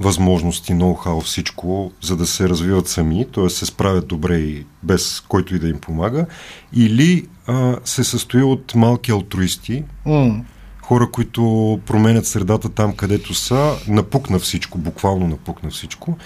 възможности, 0.00 0.72
ноу-хау, 0.72 1.20
всичко, 1.20 1.92
за 2.02 2.16
да 2.16 2.26
се 2.26 2.48
развиват 2.48 2.88
сами, 2.88 3.26
т.е. 3.34 3.50
се 3.50 3.66
справят 3.66 4.06
добре 4.06 4.36
и 4.36 4.66
без 4.82 5.20
който 5.20 5.54
и 5.54 5.58
да 5.58 5.68
им 5.68 5.78
помага, 5.80 6.26
или 6.72 7.28
а, 7.46 7.76
се 7.84 8.04
състои 8.04 8.42
от 8.42 8.74
малки 8.74 9.10
алтруисти, 9.10 9.84
mm. 10.06 10.44
хора, 10.82 11.10
които 11.10 11.80
променят 11.86 12.26
средата 12.26 12.68
там, 12.68 12.92
където 12.92 13.34
са, 13.34 13.74
напукна 13.88 14.38
всичко, 14.38 14.78
буквално 14.78 15.26
напукна 15.28 15.70
всичко. 15.70 16.16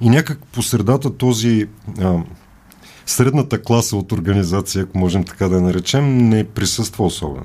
И 0.00 0.10
някак 0.10 0.38
по 0.38 0.62
средата 0.62 1.16
този 1.16 1.66
а, 2.00 2.18
средната 3.06 3.62
класа 3.62 3.96
от 3.96 4.12
организация, 4.12 4.82
ако 4.82 4.98
можем 4.98 5.24
така 5.24 5.48
да 5.48 5.54
я 5.54 5.62
наречем, 5.62 6.18
не 6.18 6.44
присъства 6.44 7.04
особено. 7.04 7.44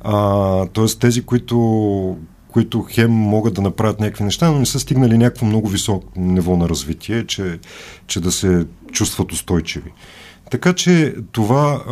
А, 0.00 0.66
тоест 0.66 1.00
тези, 1.00 1.22
които, 1.22 2.18
които 2.48 2.86
хем 2.90 3.10
могат 3.10 3.54
да 3.54 3.62
направят 3.62 4.00
някакви 4.00 4.24
неща, 4.24 4.50
но 4.50 4.58
не 4.58 4.66
са 4.66 4.80
стигнали 4.80 5.18
някакво 5.18 5.46
много 5.46 5.68
високо 5.68 6.12
ниво 6.16 6.56
на 6.56 6.68
развитие, 6.68 7.26
че, 7.26 7.58
че 8.06 8.20
да 8.20 8.32
се 8.32 8.66
чувстват 8.92 9.32
устойчиви. 9.32 9.92
Така 10.50 10.72
че 10.72 11.14
това, 11.32 11.84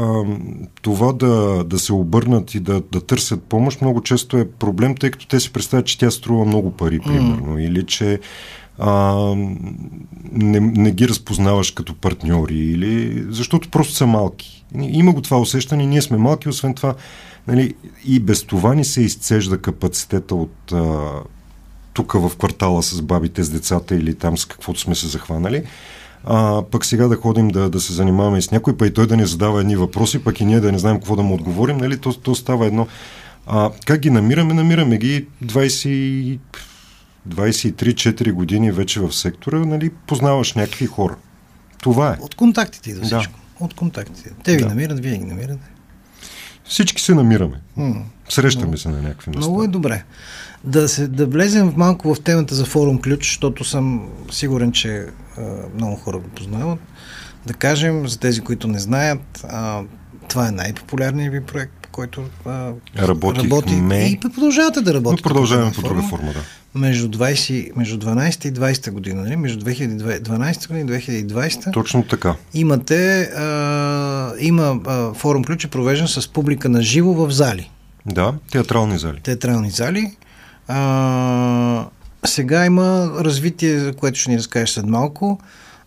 това 0.83 1.13
да, 1.13 1.65
да 1.65 1.79
се 1.79 1.93
обърнат 1.93 2.55
и 2.55 2.61
да, 2.61 2.83
да 2.93 3.01
търсят 3.01 3.43
помощ 3.43 3.81
много 3.81 4.03
често 4.03 4.37
е 4.37 4.51
проблем, 4.51 4.95
тъй 4.95 5.11
като 5.11 5.29
те 5.29 5.41
си 5.41 5.53
представят, 5.53 5.87
че 5.87 5.99
тя 5.99 6.11
струва 6.11 6.45
много 6.45 6.71
пари, 6.71 7.01
примерно, 7.01 7.57
mm. 7.57 7.61
или 7.61 7.87
че 7.87 8.21
а, 8.79 9.15
не, 10.33 10.61
не 10.61 10.91
ги 10.91 11.09
разпознаваш 11.09 11.71
като 11.71 11.95
партньори 11.95 12.59
или 12.59 13.25
защото 13.29 13.69
просто 13.69 13.95
са 13.95 14.07
малки. 14.07 14.65
Има 14.81 15.13
го 15.13 15.23
това 15.23 15.39
усещане, 15.39 15.87
ние 15.87 16.03
сме 16.03 16.17
малки, 16.17 16.49
освен 16.49 16.75
това 16.75 16.95
нали, 17.49 17.75
и 18.05 18.21
без 18.21 18.45
това 18.45 18.75
ни 18.75 18.85
се 18.85 19.03
изцежда 19.03 19.59
капацитета 19.59 20.35
от 20.35 20.73
а, 20.73 21.11
тук 21.93 22.13
в 22.13 22.37
квартала 22.39 22.83
с 22.83 23.03
бабите, 23.03 23.45
с 23.45 23.51
децата 23.51 23.97
или 23.97 24.15
там 24.15 24.39
с 24.39 24.45
каквото 24.45 24.81
сме 24.81 24.95
се 24.95 25.07
захванали. 25.07 25.63
А, 26.25 26.63
пък 26.71 26.85
сега 26.85 27.09
да 27.09 27.17
ходим 27.17 27.49
да, 27.49 27.71
да 27.71 27.81
се 27.81 27.93
занимаваме 27.93 28.43
с 28.43 28.51
някой, 28.51 28.77
пък 28.77 28.89
и 28.89 28.95
той 28.95 29.07
да 29.07 29.17
ни 29.17 29.27
задава 29.27 29.61
едни 29.61 29.77
въпроси, 29.77 30.25
пък 30.25 30.41
и 30.41 30.45
ние 30.45 30.61
да 30.61 30.73
не 30.73 30.79
знаем 30.79 30.97
какво 30.97 31.17
да 31.17 31.23
му 31.23 31.35
отговорим, 31.35 31.77
нали, 31.77 31.99
то, 31.99 32.13
то 32.13 32.35
става 32.35 32.67
едно. 32.67 32.87
А, 33.47 33.71
как 33.87 34.01
ги 34.01 34.11
намираме? 34.11 34.55
Намираме 34.55 34.99
ги 34.99 35.27
20 35.45 36.39
23-4 37.29 38.33
години 38.33 38.73
вече 38.73 39.01
в 39.01 39.13
сектора, 39.13 39.59
нали, 39.59 39.91
познаваш 40.07 40.53
някакви 40.53 40.87
хора. 40.87 41.17
Това 41.83 42.13
е. 42.13 42.17
От 42.21 42.35
контактите 42.35 42.91
и 42.91 42.95
да 42.95 43.03
всичко. 43.03 43.41
От 43.61 43.75
контактите. 43.75 44.31
Те 44.45 44.57
ви 44.57 44.63
да. 44.63 44.69
намират, 44.69 45.01
вие 45.01 45.19
ги 45.19 45.25
намирате. 45.25 45.71
Всички 46.65 47.03
се 47.03 47.15
намираме. 47.15 47.61
М- 47.77 48.05
Срещаме 48.29 48.67
много, 48.67 48.79
се 48.79 48.89
на 48.89 49.03
някакви 49.03 49.31
места. 49.31 49.41
Много 49.41 49.63
е 49.63 49.69
добре. 49.69 50.05
Да, 50.65 50.89
се, 50.89 51.09
да 51.09 51.27
влезем 51.27 51.73
малко 51.77 52.15
в 52.15 52.21
темата 52.21 52.55
за 52.55 52.65
форум 52.65 53.01
ключ, 53.01 53.25
защото 53.25 53.65
съм 53.65 54.09
сигурен, 54.31 54.73
че 54.73 55.07
а, 55.37 55.43
много 55.75 55.97
хора 55.97 56.19
го 56.19 56.29
познават. 56.29 56.79
Да 57.47 57.55
кажем, 57.55 58.09
за 58.09 58.19
тези, 58.19 58.41
които 58.41 58.69
не 58.69 58.79
знаят, 58.79 59.45
а, 59.49 59.83
това 60.29 60.49
е 60.49 60.51
най-популярният 60.51 61.33
ви 61.33 61.41
проект, 61.41 61.88
който 61.99 62.25
а, 62.47 62.73
работи. 62.99 63.47
И 63.91 64.21
продължавате 64.21 64.81
да 64.81 64.95
работите. 64.95 65.23
Но 65.25 65.29
продължаваме 65.29 65.73
по 65.73 65.83
друга 65.83 66.03
форма, 66.03 66.33
да 66.33 66.41
между, 66.75 67.09
20, 67.09 67.77
между 67.77 67.99
12 67.99 68.49
и 68.49 68.53
20 68.53 68.91
година, 68.91 69.23
нали? 69.23 69.37
между 69.37 69.65
2012 69.65 70.69
година 70.69 70.97
и 70.97 71.01
2020. 71.01 71.73
Точно 71.73 72.03
така. 72.03 72.35
Имате, 72.55 73.23
а, 73.23 74.33
има 74.39 74.81
а, 74.87 75.15
форум 75.15 75.45
ключ 75.45 75.65
е 75.65 75.69
провеждан 75.69 76.09
с 76.09 76.29
публика 76.29 76.69
на 76.69 76.83
живо 76.83 77.13
в 77.13 77.31
зали. 77.31 77.71
Да, 78.07 78.35
театрални 78.53 78.99
зали. 78.99 79.21
Театрални 79.21 79.71
зали. 79.71 80.17
А, 80.69 81.87
сега 82.25 82.67
има 82.67 83.13
развитие, 83.21 83.79
за 83.79 83.93
което 83.93 84.19
ще 84.19 84.31
ни 84.31 84.39
разкажеш 84.39 84.71
след 84.71 84.87
малко. 84.87 85.41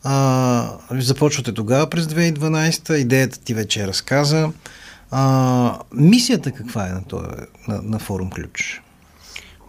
А, 0.03 0.77
започвате 0.91 1.53
тогава 1.53 1.89
през 1.89 2.05
2012, 2.05 2.95
идеята 2.95 3.39
ти 3.39 3.53
вече 3.53 3.83
е 3.83 3.87
разказа. 3.87 4.49
А, 5.11 5.79
мисията 5.93 6.51
каква 6.51 6.87
е 6.87 6.89
на, 6.89 7.03
това, 7.03 7.35
на, 7.67 7.81
на 7.81 7.99
форум 7.99 8.29
ключ? 8.29 8.81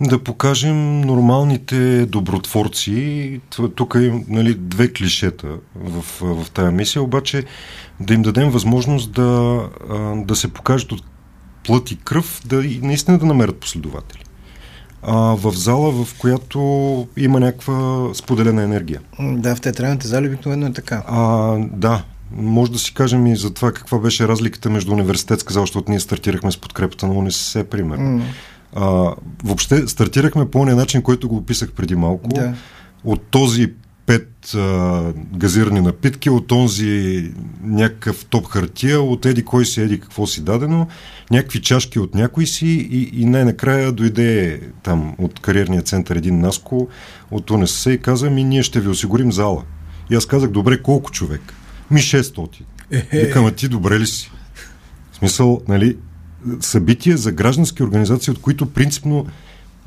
Да 0.00 0.24
покажем 0.24 1.00
нормалните 1.00 2.06
добротворци. 2.06 3.40
Тук 3.74 3.96
има 4.00 4.20
нали, 4.28 4.54
две 4.54 4.92
клишета 4.92 5.48
в, 5.74 6.04
в 6.20 6.50
тази 6.50 6.74
мисия, 6.74 7.02
обаче 7.02 7.44
да 8.00 8.14
им 8.14 8.22
дадем 8.22 8.50
възможност 8.50 9.12
да, 9.12 9.60
да 10.16 10.36
се 10.36 10.52
покажат 10.52 10.92
от 10.92 11.04
плът 11.66 11.90
и 11.90 11.96
кръв, 11.96 12.40
да 12.46 12.64
и 12.66 12.80
наистина 12.82 13.18
да 13.18 13.26
намерят 13.26 13.60
последователи. 13.60 14.24
А, 15.02 15.16
в 15.16 15.52
зала, 15.52 16.04
в 16.04 16.18
която 16.18 16.60
има 17.16 17.40
някаква 17.40 18.08
споделена 18.14 18.62
енергия. 18.62 19.00
Да, 19.20 19.56
в 19.56 19.60
театралните 19.60 20.08
зали 20.08 20.26
обикновено 20.26 20.66
е 20.66 20.72
така. 20.72 21.02
А, 21.06 21.56
да, 21.72 22.02
може 22.36 22.72
да 22.72 22.78
си 22.78 22.94
кажем 22.94 23.26
и 23.26 23.36
за 23.36 23.54
това 23.54 23.72
каква 23.72 23.98
беше 23.98 24.28
разликата 24.28 24.70
между 24.70 24.92
университетска 24.92 25.52
зала, 25.52 25.66
защото 25.66 25.90
ние 25.90 26.00
стартирахме 26.00 26.52
с 26.52 26.56
подкрепата 26.56 27.06
на 27.06 27.14
УНСС, 27.14 27.64
примерно. 27.64 28.18
Mm. 28.18 28.22
А, 28.76 29.14
въобще 29.44 29.88
стартирахме 29.88 30.50
по 30.50 30.60
ония 30.60 30.76
начин, 30.76 31.02
който 31.02 31.28
го 31.28 31.36
описах 31.36 31.72
преди 31.72 31.94
малко. 31.94 32.28
Да. 32.28 32.54
От 33.04 33.22
този 33.22 33.72
пет 34.06 34.54
а, 34.54 35.12
газирани 35.36 35.80
напитки, 35.80 36.30
от 36.30 36.46
този 36.46 37.30
някакъв 37.62 38.24
топ 38.24 38.46
хартия, 38.46 39.00
от 39.00 39.26
еди 39.26 39.44
кой 39.44 39.66
си, 39.66 39.80
еди 39.80 40.00
какво 40.00 40.26
си 40.26 40.44
дадено, 40.44 40.86
някакви 41.30 41.62
чашки 41.62 41.98
от 41.98 42.14
някой 42.14 42.46
си 42.46 42.66
и, 42.66 43.10
и 43.22 43.24
най-накрая 43.24 43.92
дойде 43.92 44.60
там 44.82 45.14
от 45.18 45.40
кариерния 45.40 45.82
център 45.82 46.16
един 46.16 46.40
Наско 46.40 46.88
от 47.30 47.50
УНСС 47.50 47.92
и 47.92 47.98
каза 47.98 48.30
ми 48.30 48.44
ние 48.44 48.62
ще 48.62 48.80
ви 48.80 48.88
осигурим 48.88 49.32
зала. 49.32 49.62
И 50.10 50.14
аз 50.14 50.26
казах, 50.26 50.50
добре, 50.50 50.82
колко 50.82 51.10
човек? 51.10 51.54
Ми 51.92 52.00
600. 52.00 52.60
Викам, 53.12 53.46
а 53.46 53.50
ти 53.50 53.68
добре 53.68 54.00
ли 54.00 54.06
си? 54.06 54.30
В 55.12 55.16
смисъл, 55.16 55.60
нали, 55.68 55.96
събития 56.60 57.16
за 57.16 57.32
граждански 57.32 57.82
организации, 57.82 58.30
от 58.30 58.40
които 58.40 58.70
принципно 58.70 59.26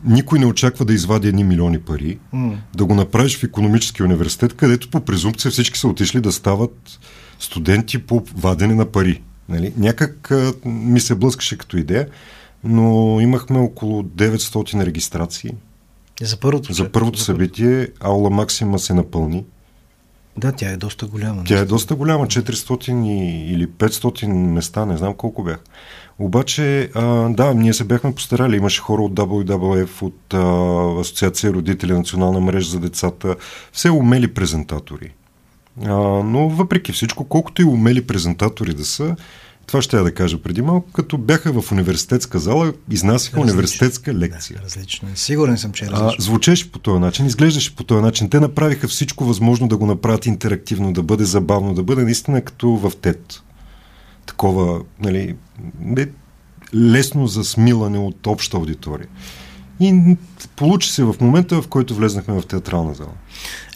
никой 0.04 0.40
не 0.40 0.46
очаква 0.46 0.86
да 0.86 0.94
извади 0.94 1.28
едни 1.28 1.44
милиони 1.44 1.80
пари, 1.80 2.20
mm. 2.36 2.58
да 2.76 2.86
го 2.86 2.96
направиш 2.96 3.38
в 3.38 3.44
економически 3.44 4.04
университет, 4.04 4.54
където 4.54 4.90
по 4.90 5.00
презумпция 5.00 5.52
всички 5.52 5.80
са 5.80 5.88
отишли 5.88 6.22
да 6.22 6.32
стават 6.32 7.00
студенти 7.40 7.98
по 7.98 8.24
вадене 8.36 8.76
на 8.76 8.86
пари. 8.86 9.22
Нали? 9.50 9.74
Някак 9.78 10.32
а, 10.32 10.54
ми 10.66 11.00
се 11.00 11.16
блъскаше 11.16 11.58
като 11.58 11.78
идея, 11.78 12.08
но 12.64 13.18
имахме 13.22 13.60
около 13.60 14.04
900 14.04 14.86
регистрации. 14.86 15.52
За 16.22 16.38
първото, 16.38 16.74
за 16.74 16.92
първото 16.92 17.20
за 17.20 17.26
събитие 17.26 17.88
Аула 18.00 18.30
Максима 18.30 18.80
се 18.80 18.94
напълни. 18.94 19.46
Да, 20.38 20.52
тя 20.52 20.70
е 20.70 20.78
доста 20.78 21.06
голяма. 21.06 21.44
Тя 21.46 21.60
е 21.60 21.66
доста 21.66 21.96
голяма, 21.96 22.28
400 22.28 23.08
или 23.48 23.68
500 23.68 24.28
места, 24.28 24.86
не 24.86 24.98
знам 24.98 25.14
колко 25.14 25.44
бях. 25.44 25.60
Обаче, 26.20 26.90
а, 26.96 27.30
да, 27.30 27.54
ние 27.54 27.74
се 27.74 27.84
бяхме 27.84 28.16
постарали. 28.16 28.56
Имаше 28.56 28.82
хора 28.82 29.02
от 29.02 29.14
WWF, 29.14 30.02
от 30.02 30.34
а, 30.34 31.00
Асоциация 31.02 31.54
родители, 31.54 31.94
Национална 31.94 32.40
мрежа 32.40 32.70
за 32.70 32.80
децата. 32.80 33.36
Все 33.72 33.90
умели 33.90 34.34
презентатори. 34.34 35.14
А, 35.86 35.94
но 36.24 36.50
въпреки 36.50 36.92
всичко, 36.92 37.24
колкото 37.24 37.62
и 37.62 37.66
умели 37.66 38.08
презентатори 38.08 38.74
да 38.74 38.86
са, 38.86 39.16
това 39.68 39.82
ще 39.82 39.98
я 39.98 40.04
да 40.04 40.14
кажа 40.14 40.38
преди 40.38 40.62
малко, 40.62 40.92
като 40.92 41.18
бяха 41.18 41.62
в 41.62 41.72
университетска 41.72 42.40
зала, 42.40 42.74
изнасяха 42.92 43.38
различно. 43.38 43.42
университетска 43.42 44.14
лекция. 44.14 44.58
Да, 44.60 44.66
различно. 44.66 45.10
Сигурен 45.16 45.58
съм, 45.58 45.72
че 45.72 45.86
е 45.86 45.88
различно. 45.88 46.16
А, 46.20 46.22
звучеше 46.22 46.72
по 46.72 46.80
този 46.80 47.00
начин, 47.00 47.26
изглеждаше 47.26 47.76
по 47.76 47.84
този 47.84 48.02
начин. 48.02 48.30
Те 48.30 48.40
направиха 48.40 48.88
всичко 48.88 49.26
възможно 49.26 49.68
да 49.68 49.78
го 49.78 49.86
направят 49.86 50.26
интерактивно, 50.26 50.94
да 50.94 51.04
бъде 51.04 51.26
забавно, 51.26 51.74
да 51.74 51.84
бъде 51.84 52.04
наистина 52.04 52.42
като 52.42 52.70
в 52.70 52.92
ТЕД 53.02 53.42
такова, 54.26 54.82
нали, 55.00 55.36
не, 55.80 56.08
лесно 56.76 57.28
за 57.28 57.44
смилане 57.44 57.98
от 57.98 58.28
обща 58.28 58.58
аудитория. 58.58 59.08
И 59.80 60.18
получи 60.56 60.90
се 60.90 61.04
в 61.04 61.16
момента, 61.22 61.62
в 61.62 61.68
който 61.68 61.96
влезнахме 61.96 62.42
в 62.42 62.46
театрална 62.46 62.94
зала. 62.94 63.14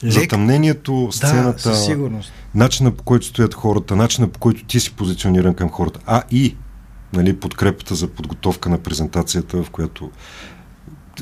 Лек... 0.04 0.14
Затъмнението, 0.14 1.10
сцената, 1.12 1.70
да, 1.70 2.10
начина 2.56 2.92
по 2.92 3.04
който 3.04 3.26
стоят 3.26 3.54
хората, 3.54 3.96
начина 3.96 4.28
по 4.28 4.40
който 4.40 4.66
ти 4.66 4.80
си 4.80 4.94
позициониран 4.94 5.54
към 5.54 5.70
хората, 5.70 6.00
а 6.06 6.24
и 6.32 6.56
нали, 7.14 7.40
подкрепата 7.40 7.96
за 7.96 8.08
подготовка 8.08 8.70
на 8.70 8.78
презентацията, 8.78 9.64
в 9.64 9.70
която 9.70 10.12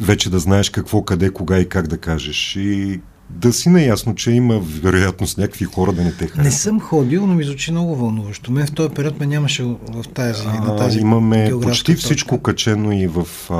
вече 0.01 0.29
да 0.29 0.39
знаеш 0.39 0.69
какво, 0.69 1.01
къде, 1.01 1.29
кога 1.29 1.59
и 1.59 1.69
как 1.69 1.87
да 1.87 1.97
кажеш. 1.97 2.55
И 2.55 3.01
да 3.29 3.53
си 3.53 3.69
наясно, 3.69 4.15
че 4.15 4.31
има 4.31 4.59
вероятност 4.59 5.37
някакви 5.37 5.65
хора 5.65 5.93
да 5.93 6.03
не 6.03 6.11
те 6.11 6.27
харесат. 6.27 6.43
Не 6.43 6.51
съм 6.51 6.79
ходил, 6.79 7.27
но 7.27 7.33
ми 7.35 7.43
звучи 7.43 7.71
много 7.71 7.95
вълнуващо. 7.95 8.51
Мен 8.51 8.67
в 8.67 8.71
този 8.71 8.89
период 8.89 9.19
ме 9.19 9.25
нямаше 9.25 9.63
в 9.63 10.03
тази, 10.13 10.43
а, 10.47 10.61
на 10.61 10.75
тази 10.75 10.99
Имаме 10.99 11.51
почти 11.61 11.93
точка. 11.93 12.05
всичко 12.05 12.41
качено 12.41 12.91
и 12.91 13.07
в 13.07 13.27
а, 13.49 13.53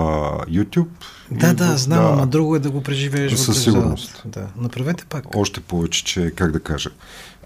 YouTube. 0.45 0.87
Да, 1.31 1.53
да, 1.53 1.75
в, 1.75 1.77
знам, 1.77 2.03
да, 2.03 2.11
ама 2.13 2.27
друго 2.27 2.55
е 2.55 2.59
да 2.59 2.71
го 2.71 2.83
преживееш 2.83 3.33
със 3.33 3.63
сигурност. 3.63 4.23
Да, 4.25 4.47
направете 4.57 5.05
пак. 5.05 5.35
Още 5.35 5.59
повече, 5.59 6.03
че, 6.03 6.31
как 6.35 6.51
да 6.51 6.59
кажа, 6.59 6.89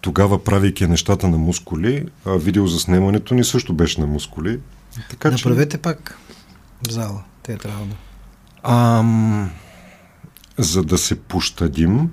тогава, 0.02 0.44
правейки 0.44 0.88
нещата 0.88 1.28
на 1.28 1.38
мускули, 1.38 2.06
а 2.26 2.32
видеозаснемането 2.32 3.34
ни 3.34 3.44
също 3.44 3.74
беше 3.74 4.02
на 4.02 4.08
мускули. 4.08 4.60
Така, 5.10 5.32
Направете 5.32 5.78
че... 5.78 5.82
пак 5.82 6.18
в 6.88 6.92
зала, 6.92 7.24
театрално. 7.44 7.96
Ам... 8.64 9.50
За 10.62 10.84
да 10.84 10.98
се 10.98 11.20
пощадим, 11.20 12.10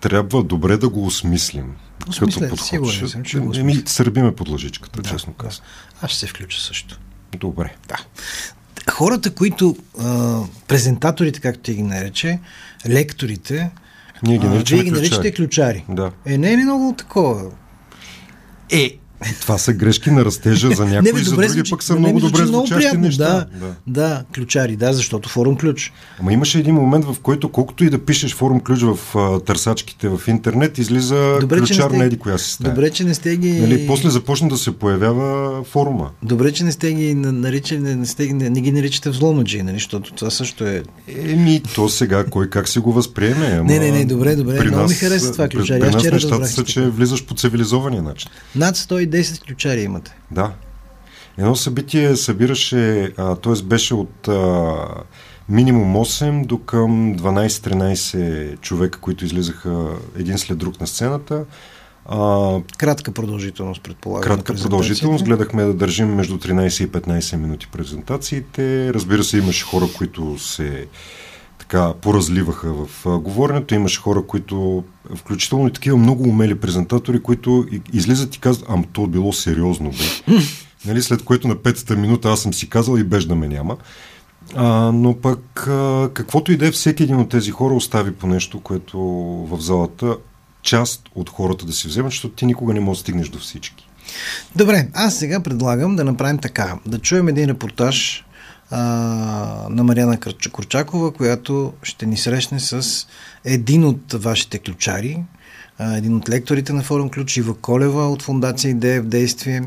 трябва 0.00 0.42
добре 0.42 0.76
да 0.76 0.88
го 0.88 1.06
осмислим. 1.06 1.74
Осмисля, 2.08 2.48
като 2.48 2.64
сигурен 2.64 3.08
съм, 3.08 3.22
че 3.22 3.38
го 3.38 3.52
Еми, 3.56 3.82
сърбиме 3.86 4.34
под 4.34 4.48
лъжичката, 4.48 5.02
да, 5.02 5.10
честно 5.10 5.32
казвам. 5.32 5.66
Да. 6.00 6.06
Аз 6.06 6.10
ще 6.10 6.20
се 6.20 6.26
включа 6.26 6.60
също. 6.60 7.00
Добре. 7.38 7.74
Да. 7.88 7.96
Хората, 8.92 9.34
които 9.34 9.76
а, 10.00 10.40
презентаторите, 10.68 11.40
както 11.40 11.60
ти 11.60 11.74
ги 11.74 11.82
нарече, 11.82 12.38
лекторите, 12.88 13.70
ние 14.22 14.38
ги 14.38 14.46
наричаме 14.46 14.80
а, 14.80 14.82
вие 14.82 14.92
ги 14.92 15.00
наричате 15.00 15.34
ключари. 15.34 15.84
Да. 15.88 16.10
Е, 16.26 16.38
не 16.38 16.52
е 16.52 16.56
ли 16.56 16.62
много 16.62 16.94
такова? 16.98 17.50
Е, 18.72 18.98
това 19.40 19.58
са 19.58 19.72
грешки 19.72 20.10
на 20.10 20.24
растежа 20.24 20.70
за 20.70 20.84
някои, 20.86 21.12
не, 21.12 21.24
за 21.24 21.34
други 21.34 21.48
звучи, 21.48 21.70
пък 21.70 21.82
са 21.82 21.96
много 21.96 22.20
добре 22.20 22.46
звучащи 22.46 22.86
много 22.86 23.06
неща. 23.06 23.24
Да, 23.24 23.66
да. 23.66 23.74
да, 23.86 24.24
ключари, 24.34 24.76
да, 24.76 24.92
защото 24.92 25.28
форум 25.28 25.56
ключ. 25.56 25.92
Ама 26.20 26.32
имаше 26.32 26.58
един 26.58 26.74
момент, 26.74 27.04
в 27.04 27.16
който 27.22 27.48
колкото 27.48 27.84
и 27.84 27.90
да 27.90 28.04
пишеш 28.04 28.34
форум 28.34 28.60
ключ 28.60 28.82
в 28.82 28.98
а, 29.16 29.40
търсачките 29.40 30.08
в 30.08 30.20
интернет, 30.28 30.78
излиза 30.78 31.36
добре, 31.40 31.58
ключар 31.58 31.90
на 31.90 32.04
еди 32.04 32.18
коя 32.18 32.38
си 32.38 32.52
стая. 32.52 32.74
Добре, 32.74 32.90
че 32.90 33.04
не 33.04 33.14
сте 33.14 33.36
ги... 33.36 33.52
Нали, 33.52 33.86
после 33.86 34.10
започна 34.10 34.48
да 34.48 34.56
се 34.56 34.70
появява 34.70 35.62
форума. 35.64 36.10
Добре, 36.22 36.52
че 36.52 36.64
не 36.64 36.72
сте 36.72 36.92
ги 36.92 37.14
наричали, 37.14 37.80
не, 37.80 38.06
сте, 38.06 38.32
не, 38.32 38.50
не 38.50 38.60
ги 38.60 38.72
наричате 38.72 39.10
взломаджи, 39.10 39.62
нали, 39.62 39.76
защото 39.76 40.12
това 40.12 40.30
също 40.30 40.64
е... 40.64 40.82
Еми, 41.08 41.62
то 41.74 41.88
сега 41.88 42.24
кой 42.24 42.50
как 42.50 42.68
си 42.68 42.78
го 42.78 42.92
възприеме. 42.92 43.46
Ама 43.46 43.64
не, 43.64 43.78
не, 43.78 43.90
не, 43.90 44.04
добре, 44.04 44.36
добре. 44.36 44.58
При 44.58 44.66
много 44.66 44.82
нас, 44.82 44.90
ми 44.90 44.96
харесва 44.96 45.32
това 45.32 45.48
ключари. 45.48 45.80
При, 45.80 45.88
при 45.88 45.94
нас 45.94 46.04
нещата 46.04 46.46
са, 46.46 46.64
че 46.64 46.80
влизаш 46.80 47.24
по 47.24 47.34
цивилизования 47.34 48.02
начин. 48.02 48.30
Над 48.56 48.76
110 49.10 49.46
ключари 49.46 49.82
имате. 49.82 50.16
Да. 50.30 50.52
Едно 51.38 51.56
събитие 51.56 52.16
събираше, 52.16 53.12
т.е. 53.16 53.62
беше 53.64 53.94
от 53.94 54.28
а, 54.28 54.74
минимум 55.48 55.94
8 55.94 56.46
до 56.46 56.58
към 56.58 57.16
12-13 57.16 58.60
човека, 58.60 59.00
които 59.00 59.24
излизаха 59.24 59.86
един 60.16 60.38
след 60.38 60.58
друг 60.58 60.80
на 60.80 60.86
сцената. 60.86 61.44
А, 62.06 62.60
кратка 62.78 63.12
продължителност, 63.12 63.82
предполагам. 63.82 64.22
Кратка 64.22 64.54
продължителност. 64.54 65.24
Гледахме 65.24 65.64
да 65.64 65.74
държим 65.74 66.14
между 66.14 66.38
13 66.38 66.84
и 66.84 66.88
15 66.88 67.36
минути 67.36 67.66
презентациите. 67.72 68.94
Разбира 68.94 69.24
се, 69.24 69.38
имаше 69.38 69.64
хора, 69.64 69.86
които 69.98 70.38
се 70.38 70.86
така 71.70 71.92
поразливаха 72.00 72.72
в 72.72 73.06
говоренето. 73.18 73.74
Имаше 73.74 74.00
хора, 74.00 74.22
които, 74.26 74.84
включително 75.16 75.68
и 75.68 75.72
такива 75.72 75.96
много 75.96 76.28
умели 76.28 76.60
презентатори, 76.60 77.22
които 77.22 77.66
излизат 77.92 78.36
и 78.36 78.40
казват, 78.40 78.70
ам 78.70 78.84
то 78.92 79.06
било 79.06 79.32
сериозно, 79.32 79.90
бе. 79.90 80.34
нали, 80.86 81.02
след 81.02 81.22
което 81.22 81.48
на 81.48 81.54
петата 81.54 81.96
минута 81.96 82.28
аз 82.28 82.40
съм 82.40 82.54
си 82.54 82.68
казал 82.68 82.96
и 82.96 83.04
беж 83.04 83.24
да 83.24 83.34
ме 83.34 83.48
няма. 83.48 83.76
А, 84.54 84.92
но 84.92 85.16
пък 85.20 85.66
а, 85.68 86.10
каквото 86.14 86.52
и 86.52 86.56
да 86.56 86.66
е, 86.66 86.70
всеки 86.70 87.02
един 87.02 87.16
от 87.16 87.28
тези 87.28 87.50
хора 87.50 87.74
остави 87.74 88.12
по 88.12 88.26
нещо, 88.26 88.60
което 88.60 88.98
в 89.50 89.60
залата 89.60 90.16
част 90.62 91.02
от 91.14 91.30
хората 91.30 91.66
да 91.66 91.72
си 91.72 91.88
вземат, 91.88 92.10
защото 92.10 92.34
ти 92.34 92.46
никога 92.46 92.74
не 92.74 92.80
можеш 92.80 92.98
да 92.98 93.02
стигнеш 93.02 93.28
до 93.28 93.38
всички. 93.38 93.88
Добре, 94.56 94.88
аз 94.94 95.18
сега 95.18 95.40
предлагам 95.40 95.96
да 95.96 96.04
направим 96.04 96.38
така. 96.38 96.78
Да 96.86 96.98
чуем 96.98 97.28
един 97.28 97.48
репортаж 97.48 98.24
а, 98.70 98.80
на 99.70 99.84
Мариана 99.84 100.18
Курчакова, 100.52 101.10
която 101.10 101.72
ще 101.82 102.06
ни 102.06 102.16
срещне 102.16 102.60
с 102.60 103.06
един 103.44 103.84
от 103.84 104.12
вашите 104.12 104.58
ключари, 104.58 105.24
един 105.80 106.16
от 106.16 106.28
лекторите 106.28 106.72
на 106.72 106.82
форум 106.82 107.10
Ключ, 107.10 107.36
Ива 107.36 107.54
Колева 107.54 108.10
от 108.10 108.22
фундация 108.22 108.70
Идея 108.70 109.02
в 109.02 109.06
действие. 109.06 109.62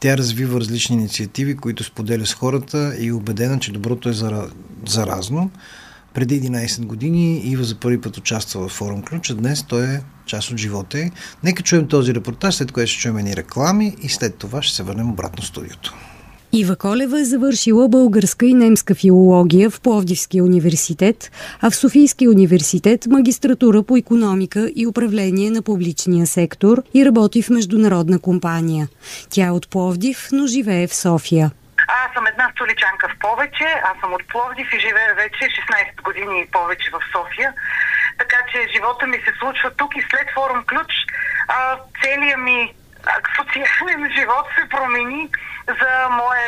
Тя 0.00 0.16
развива 0.16 0.60
различни 0.60 0.96
инициативи, 0.96 1.56
които 1.56 1.84
споделя 1.84 2.26
с 2.26 2.34
хората 2.34 2.94
и 2.98 3.08
е 3.08 3.12
убедена, 3.12 3.58
че 3.58 3.72
доброто 3.72 4.08
е 4.08 4.14
заразно. 4.86 5.50
Преди 6.14 6.42
11 6.42 6.86
години 6.86 7.38
Ива 7.44 7.64
за 7.64 7.74
първи 7.74 8.00
път 8.00 8.16
участва 8.16 8.68
в 8.68 8.72
форум 8.72 9.02
Ключ, 9.02 9.30
а 9.30 9.34
днес 9.34 9.62
той 9.62 9.86
е 9.86 10.00
част 10.26 10.50
от 10.50 10.58
живота 10.58 11.10
Нека 11.44 11.62
чуем 11.62 11.88
този 11.88 12.14
репортаж, 12.14 12.54
след 12.54 12.72
което 12.72 12.90
ще 12.90 13.00
чуем 13.00 13.16
ни 13.16 13.36
реклами 13.36 13.96
и 14.02 14.08
след 14.08 14.36
това 14.36 14.62
ще 14.62 14.76
се 14.76 14.82
върнем 14.82 15.10
обратно 15.10 15.42
в 15.42 15.46
студиото. 15.46 15.94
Ива 16.52 16.76
Колева 16.76 17.20
е 17.20 17.24
завършила 17.24 17.88
българска 17.88 18.46
и 18.46 18.54
немска 18.54 18.94
филология 18.94 19.70
в 19.70 19.80
Пловдивския 19.80 20.44
университет, 20.44 21.30
а 21.62 21.70
в 21.70 21.76
Софийския 21.76 22.30
университет 22.30 23.06
магистратура 23.06 23.82
по 23.82 23.96
економика 23.96 24.70
и 24.76 24.86
управление 24.86 25.50
на 25.50 25.62
публичния 25.62 26.26
сектор 26.26 26.82
и 26.94 27.06
работи 27.06 27.42
в 27.42 27.50
международна 27.50 28.18
компания. 28.18 28.88
Тя 29.30 29.46
е 29.46 29.50
от 29.50 29.70
Пловдив, 29.70 30.28
но 30.32 30.46
живее 30.46 30.86
в 30.86 30.94
София. 30.94 31.50
Аз 32.04 32.14
съм 32.14 32.26
една 32.26 32.50
столичанка 32.54 33.08
в 33.08 33.18
повече, 33.20 33.68
аз 33.90 34.00
съм 34.00 34.12
от 34.12 34.24
Пловдив 34.28 34.68
и 34.72 34.80
живея 34.86 35.14
вече 35.14 35.42
16 35.44 36.02
години 36.04 36.40
и 36.40 36.50
повече 36.50 36.90
в 36.90 37.00
София. 37.12 37.52
Така 38.18 38.38
че 38.50 38.72
живота 38.74 39.06
ми 39.06 39.16
се 39.16 39.32
случва 39.38 39.70
тук 39.76 39.96
и 39.96 40.02
след 40.10 40.26
форум 40.34 40.60
Ключ 40.70 40.92
а, 41.48 41.76
целият 42.02 42.40
ми 42.40 42.74
социален 43.36 44.02
живот 44.18 44.46
се 44.54 44.68
промени 44.68 45.28
за 45.80 46.08
мое 46.20 46.46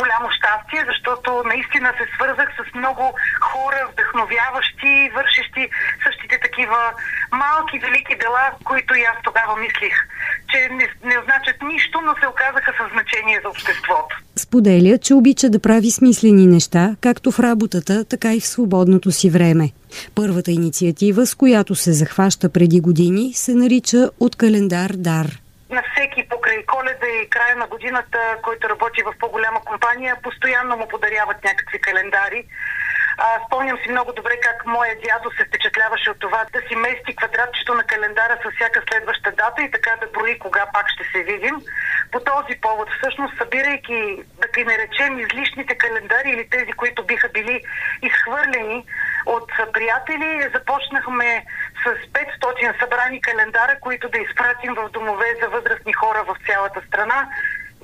голямо 0.00 0.28
щастие, 0.36 0.82
защото 0.90 1.42
наистина 1.52 1.88
се 1.98 2.06
свързах 2.14 2.48
с 2.58 2.74
много 2.74 3.04
хора, 3.40 3.80
вдъхновяващи, 3.92 5.10
вършещи 5.14 5.62
същите 6.04 6.36
такива 6.46 6.80
малки, 7.32 7.78
велики 7.78 8.14
дела, 8.24 8.44
които 8.64 8.94
и 8.94 9.02
аз 9.02 9.16
тогава 9.24 9.56
мислих, 9.56 9.96
че 10.50 10.58
не, 10.78 10.86
не 11.10 11.16
значат 11.24 11.56
нищо, 11.62 12.00
но 12.06 12.12
се 12.20 12.26
оказаха 12.26 12.72
със 12.78 12.88
значение 12.92 13.40
за 13.42 13.48
обществото. 13.48 14.16
Споделя, 14.36 14.98
че 14.98 15.14
обича 15.14 15.50
да 15.50 15.62
прави 15.62 15.90
смислени 15.90 16.46
неща, 16.46 16.96
както 17.00 17.30
в 17.30 17.40
работата, 17.40 18.04
така 18.04 18.34
и 18.34 18.40
в 18.40 18.46
свободното 18.46 19.10
си 19.10 19.30
време. 19.30 19.70
Първата 20.14 20.50
инициатива, 20.50 21.26
с 21.26 21.34
която 21.34 21.74
се 21.74 21.92
захваща 21.92 22.52
преди 22.52 22.80
години, 22.80 23.32
се 23.34 23.54
нарича 23.54 24.10
От 24.20 24.36
календар 24.36 24.90
дар 24.96 25.26
на 25.70 25.82
всеки 25.82 26.28
покрай 26.28 26.64
коледа 26.66 27.08
и 27.08 27.30
края 27.30 27.56
на 27.56 27.66
годината, 27.66 28.18
който 28.42 28.68
работи 28.68 29.02
в 29.02 29.14
по-голяма 29.18 29.60
компания, 29.64 30.16
постоянно 30.22 30.76
му 30.76 30.88
подаряват 30.88 31.44
някакви 31.44 31.80
календари. 31.80 32.44
А, 33.18 33.40
спомням 33.46 33.78
си 33.78 33.90
много 33.90 34.12
добре 34.12 34.40
как 34.40 34.66
моя 34.66 34.94
дядо 35.04 35.30
се 35.30 35.44
впечатляваше 35.44 36.10
от 36.10 36.18
това 36.18 36.44
да 36.52 36.60
си 36.68 36.76
мести 36.76 37.16
квадратчето 37.16 37.74
на 37.74 37.84
календара 37.84 38.38
с 38.42 38.54
всяка 38.54 38.82
следваща 38.90 39.30
дата 39.32 39.62
и 39.62 39.70
така 39.70 39.96
да 40.00 40.06
брои 40.06 40.38
кога 40.38 40.66
пак 40.74 40.86
ще 40.88 41.04
се 41.12 41.22
видим. 41.22 41.56
По 42.12 42.20
този 42.20 42.60
повод, 42.60 42.88
всъщност, 42.98 43.38
събирайки, 43.38 44.22
да 44.40 44.48
ги 44.54 44.64
наречем, 44.64 45.18
излишните 45.18 45.74
календари 45.78 46.30
или 46.30 46.50
тези, 46.50 46.72
които 46.72 47.04
биха 47.04 47.28
били 47.28 47.62
изхвърлени 48.02 48.84
от 49.26 49.52
приятели, 49.72 50.50
започнахме 50.54 51.44
с 51.84 52.12
500 52.12 52.80
събрани 52.80 53.20
календара, 53.20 53.80
които 53.80 54.08
да 54.08 54.18
изпратим 54.18 54.74
в 54.74 54.90
домове 54.90 55.34
за 55.42 55.48
възрастни 55.48 55.92
хора 55.92 56.24
в 56.24 56.36
цялата 56.46 56.80
страна. 56.88 57.28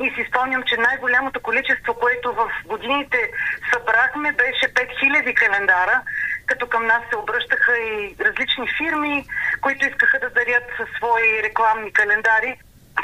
И 0.04 0.10
си 0.10 0.26
спомням, 0.28 0.62
че 0.62 0.76
най-голямото 0.76 1.40
количество, 1.40 1.94
което 1.94 2.32
в 2.32 2.50
годините 2.66 3.30
събрахме, 3.72 4.32
беше 4.32 4.74
5000 4.74 5.34
календара, 5.34 6.02
като 6.46 6.66
към 6.66 6.86
нас 6.86 7.02
се 7.10 7.16
обръщаха 7.16 7.78
и 7.78 8.16
различни 8.20 8.68
фирми, 8.78 9.26
които 9.60 9.86
искаха 9.86 10.18
да 10.20 10.30
дарят 10.30 10.64
свои 10.96 11.42
рекламни 11.42 11.92
календари. 11.92 12.56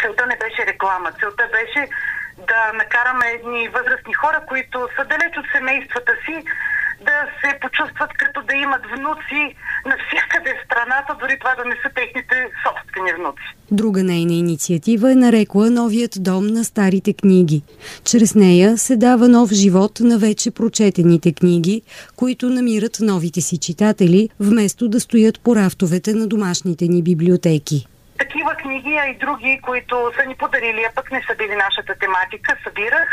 Целта 0.03 0.27
не 0.27 0.37
беше 0.37 0.67
реклама, 0.67 1.13
целта 1.21 1.49
беше 1.53 1.89
да 2.39 2.73
накараме 2.73 3.27
едни 3.27 3.69
възрастни 3.69 4.15
хора, 4.15 4.41
които 4.47 4.89
са 4.97 5.05
далеч 5.05 5.37
от 5.37 5.47
семействата 5.53 6.13
си, 6.25 6.45
да 7.01 7.27
се 7.41 7.59
почувстват 7.61 8.13
като 8.13 8.43
да 8.43 8.55
имат 8.55 8.87
внуци 8.87 9.57
навсякъде 10.43 10.59
в 10.63 10.67
страната, 10.67 11.17
дори 11.21 11.39
това 11.39 11.55
да 11.55 11.65
не 11.69 11.77
са 11.83 11.95
техните 11.95 12.35
собствени 12.65 13.13
внуци. 13.19 13.43
Друга 13.71 14.05
нейна 14.05 14.33
инициатива 14.33 15.13
е 15.13 15.15
нарекла 15.15 15.71
новият 15.71 16.17
дом 16.21 16.47
на 16.47 16.65
старите 16.65 17.13
книги. 17.13 17.63
Чрез 18.05 18.35
нея 18.35 18.79
се 18.79 18.97
дава 18.97 19.29
нов 19.29 19.51
живот 19.51 20.01
на 20.01 20.19
вече 20.19 20.51
прочетените 20.51 21.33
книги, 21.33 21.83
които 22.17 22.49
намират 22.49 22.99
новите 23.01 23.41
си 23.41 23.59
читатели, 23.59 24.29
вместо 24.41 24.89
да 24.89 25.01
стоят 25.01 25.41
по 25.41 25.57
рафтовете 25.57 26.15
на 26.15 26.27
домашните 26.27 26.89
ни 26.89 27.03
библиотеки 27.03 27.87
такива 28.23 28.55
книги, 28.55 28.97
а 29.03 29.07
и 29.07 29.19
други, 29.19 29.61
които 29.63 30.13
са 30.17 30.25
ни 30.27 30.35
подарили, 30.35 30.85
а 30.85 30.95
пък 30.95 31.11
не 31.13 31.23
са 31.27 31.35
били 31.35 31.57
нашата 31.57 31.95
тематика, 31.95 32.57
събирах 32.65 33.09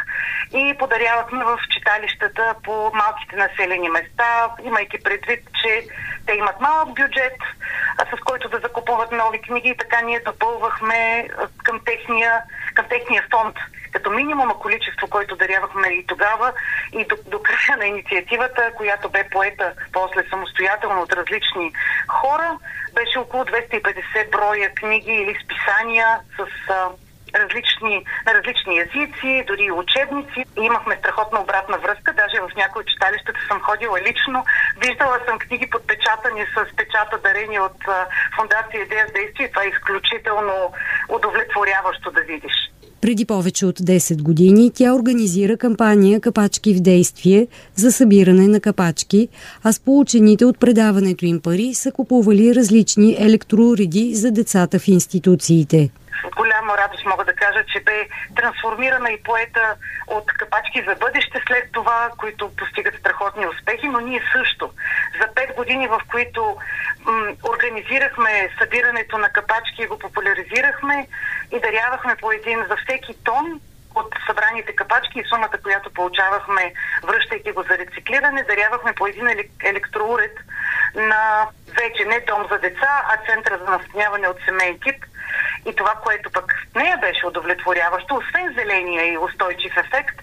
и 0.54 0.76
подарявахме 0.80 1.46
в 1.46 1.60
читалищата 1.74 2.56
по 2.64 2.92
малките 2.94 3.36
населени 3.36 3.90
места, 3.90 4.50
имайки 4.64 4.98
предвид, 5.04 5.42
че 5.62 5.88
те 6.26 6.34
имат 6.34 6.60
малък 6.62 6.88
бюджет, 6.88 7.40
с 8.14 8.20
който 8.26 8.50
да 8.50 8.60
закупуват 8.60 9.12
нови 9.12 9.42
книги 9.42 9.70
и 9.70 9.78
така 9.78 10.02
ние 10.02 10.20
допълвахме 10.26 11.28
към 11.64 11.80
техния, 11.86 12.42
към 12.74 12.86
техния 12.90 13.24
фонд 13.32 13.56
като 13.92 14.10
минимума 14.10 14.60
количество, 14.60 15.08
което 15.08 15.36
дарявахме 15.36 15.88
и 15.88 16.06
тогава 16.08 16.54
и 16.94 17.06
до, 17.06 17.16
до 17.26 17.40
края 17.40 17.78
на 17.78 17.86
инициативата, 17.86 18.72
която 18.76 19.10
бе 19.10 19.24
поета 19.32 19.74
после 19.94 20.24
самостоятелно 20.30 21.02
от 21.02 21.14
различни 21.14 21.72
хора, 22.08 22.58
беше 22.94 23.20
около 23.20 23.44
250 23.44 24.30
броя 24.32 24.74
книги 24.74 25.12
или 25.12 25.38
списания 25.44 26.20
с 26.38 26.70
а, 26.70 26.90
различни, 27.36 28.06
различни 28.28 28.80
езици, 28.80 29.44
дори 29.48 29.72
учебници. 29.72 30.46
И 30.58 30.62
имахме 30.62 30.98
страхотна 31.00 31.42
обратна 31.42 31.78
връзка. 31.78 32.14
Даже 32.14 32.42
в 32.42 32.56
някои 32.56 32.86
читалищата 32.86 33.40
съм 33.48 33.62
ходила 33.62 34.02
лично. 34.02 34.46
Виждала 34.78 35.20
съм 35.28 35.40
книги 35.40 35.70
подпечатани 35.70 36.46
с 36.56 36.76
печата 36.76 37.18
дарени 37.18 37.60
от 37.60 37.88
а, 37.88 38.08
Фундация 38.36 38.84
Идея 38.84 39.08
с 39.08 39.14
действие. 39.14 39.52
Това 39.52 39.64
е 39.64 39.68
изключително 39.68 40.74
удовлетворяващо 41.10 42.12
да 42.12 42.22
видиш. 42.22 42.54
Преди 43.02 43.26
повече 43.26 43.66
от 43.66 43.80
10 43.80 44.22
години 44.22 44.72
тя 44.76 44.94
организира 44.94 45.58
кампания 45.58 46.20
Капачки 46.20 46.74
в 46.74 46.80
действие 46.80 47.48
за 47.76 47.92
събиране 47.92 48.48
на 48.48 48.60
капачки, 48.60 49.28
а 49.64 49.74
с 49.74 49.80
получените 49.80 50.46
от 50.46 50.60
предаването 50.60 51.26
им 51.26 51.40
пари 51.40 51.74
са 51.74 51.92
купували 51.92 52.56
различни 52.56 53.16
електроуреди 53.20 54.16
за 54.16 54.32
децата 54.32 54.80
в 54.80 54.88
институциите. 54.88 55.90
Голяма 56.38 56.59
радост 57.00 57.06
мога 57.06 57.26
да 57.26 57.34
кажа, 57.34 57.64
че 57.66 57.80
бе 57.80 58.08
трансформирана 58.36 59.12
и 59.12 59.24
поета 59.24 59.76
от 60.08 60.26
капачки 60.34 60.84
за 60.88 60.96
бъдеще 60.96 61.42
след 61.48 61.72
това, 61.72 62.10
които 62.18 62.56
постигат 62.56 62.96
страхотни 63.00 63.48
успехи, 63.48 63.88
но 63.88 64.00
ние 64.00 64.22
също. 64.32 64.72
За 65.22 65.34
пет 65.34 65.56
години, 65.56 65.88
в 65.88 66.02
които 66.12 66.58
м- 67.06 67.34
организирахме 67.44 68.50
събирането 68.62 69.18
на 69.18 69.30
капачки 69.30 69.82
и 69.82 69.88
го 69.88 70.00
популяризирахме 70.00 71.08
и 71.52 71.60
дарявахме 71.60 72.16
по 72.16 72.32
един 72.32 72.60
за 72.70 72.76
всеки 72.78 73.14
тон, 73.24 73.62
от 74.00 74.16
събраните 74.28 74.76
капачки 74.76 75.20
и 75.20 75.30
сумата, 75.30 75.58
която 75.64 75.94
получавахме, 75.94 76.74
връщайки 77.04 77.52
го 77.52 77.64
за 77.64 77.78
рециклиране, 77.78 78.44
дарявахме 78.44 78.94
по 78.94 79.08
един 79.08 79.28
електроуред 79.64 80.38
на 80.96 81.48
вече 81.68 82.06
не 82.06 82.20
дом 82.20 82.48
за 82.52 82.60
деца, 82.60 83.04
а 83.10 83.18
центъра 83.28 83.58
за 83.58 83.72
настаняване 83.72 84.28
от 84.28 84.38
семейен 84.46 84.80
тип– 84.80 85.06
и 85.66 85.76
това, 85.76 85.94
което 86.04 86.32
пък 86.32 86.56
нея 86.76 86.98
беше 86.98 87.28
удовлетворяващо, 87.28 88.16
освен 88.16 88.54
зеления 88.54 89.14
и 89.14 89.18
устойчив 89.18 89.78
ефект, 89.78 90.16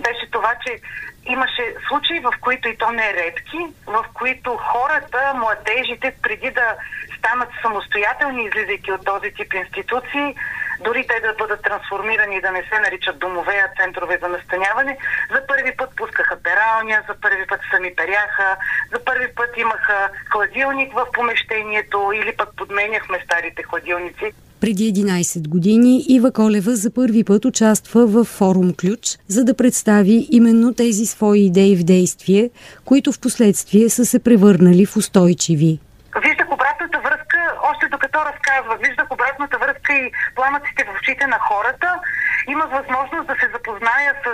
беше 0.00 0.30
това, 0.30 0.54
че 0.66 0.78
имаше 1.26 1.74
случаи, 1.88 2.20
в 2.20 2.32
които 2.40 2.68
и 2.68 2.76
то 2.76 2.90
не 2.90 3.10
е 3.10 3.14
редки, 3.14 3.58
в 3.86 4.04
които 4.14 4.56
хората, 4.56 5.32
младежите, 5.34 6.14
преди 6.22 6.50
да 6.50 6.76
станат 7.18 7.48
самостоятелни, 7.62 8.44
излизайки 8.44 8.92
от 8.92 9.04
този 9.04 9.30
тип 9.34 9.54
институции, 9.54 10.34
дори 10.80 11.06
те 11.06 11.20
да 11.26 11.34
бъдат 11.38 11.62
трансформирани 11.62 12.36
и 12.36 12.40
да 12.40 12.50
не 12.52 12.62
се 12.62 12.80
наричат 12.80 13.18
домове, 13.18 13.56
а 13.64 13.82
центрове 13.82 14.18
за 14.22 14.28
настаняване, 14.28 14.98
за 15.34 15.46
първи 15.46 15.72
път 15.76 15.90
пускаха 15.96 16.36
пералня, 16.42 17.02
за 17.08 17.14
първи 17.20 17.46
път 17.46 17.60
сами 17.70 17.94
перяха, 17.96 18.56
за 18.92 19.04
първи 19.04 19.28
път 19.34 19.50
имаха 19.56 19.98
хладилник 20.32 20.92
в 20.94 21.06
помещението 21.12 21.98
или 22.14 22.36
пък 22.36 22.48
подменяхме 22.56 23.18
старите 23.24 23.62
хладилници. 23.62 24.32
Преди 24.60 24.92
11 24.92 25.48
години 25.48 26.04
Ива 26.08 26.32
Колева 26.32 26.76
за 26.76 26.94
първи 26.94 27.24
път 27.24 27.44
участва 27.44 28.06
в 28.06 28.24
форум 28.24 28.74
Ключ, 28.80 29.18
за 29.28 29.44
да 29.44 29.56
представи 29.56 30.28
именно 30.30 30.74
тези 30.74 31.06
свои 31.06 31.40
идеи 31.40 31.76
в 31.76 31.84
действие, 31.84 32.50
които 32.84 33.12
в 33.12 33.20
последствие 33.20 33.88
са 33.88 34.04
се 34.06 34.18
превърнали 34.24 34.86
в 34.86 34.96
устойчиви. 34.96 35.78
Виждах 36.22 36.52
обратната 36.52 36.98
връзка, 36.98 37.38
още 37.70 37.83
докато 37.94 38.18
разказвах, 38.24 38.78
виждах 38.78 39.10
обратната 39.10 39.58
връзка 39.58 39.92
и 39.92 40.12
пламъците 40.34 40.84
в 40.84 40.94
очите 40.98 41.26
на 41.26 41.38
хората. 41.38 42.00
Имах 42.48 42.70
възможност 42.70 43.26
да 43.26 43.34
се 43.40 43.48
запозная 43.52 44.14
с 44.24 44.28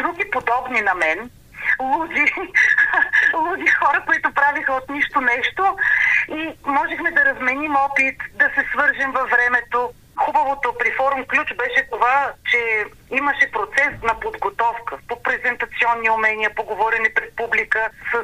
други 0.00 0.30
подобни 0.30 0.80
на 0.80 0.94
мен, 0.94 1.30
луди, 1.80 2.24
луди 3.44 3.66
хора, 3.66 4.02
които 4.06 4.34
правиха 4.34 4.72
от 4.72 4.90
нищо 4.90 5.20
нещо 5.20 5.76
и 6.28 6.54
можехме 6.66 7.10
да 7.10 7.24
разменим 7.24 7.76
опит, 7.76 8.18
да 8.34 8.46
се 8.54 8.62
свържем 8.72 9.10
във 9.12 9.30
времето. 9.30 9.90
Хубавото 10.16 10.74
при 10.78 10.90
форум 10.92 11.24
ключ 11.24 11.48
беше 11.56 11.88
това, 11.90 12.32
че 12.50 12.84
имаше 13.10 13.52
процес 13.52 13.92
на 14.02 14.20
подготовка 14.20 14.98
по 15.08 15.22
презентационни 15.22 16.10
умения, 16.10 16.50
по 16.54 16.62
говорене 16.62 17.14
пред 17.14 17.36
публика 17.36 17.90
с 18.12 18.16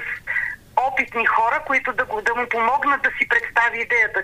опитни 0.89 1.27
хора, 1.27 1.63
които 1.67 1.93
да, 1.93 2.05
го, 2.05 2.23
да 2.23 2.35
му 2.35 2.49
помогнат 2.49 3.03
да 3.03 3.11
си 3.11 3.29
представи 3.29 3.81
идеята. 3.81 4.23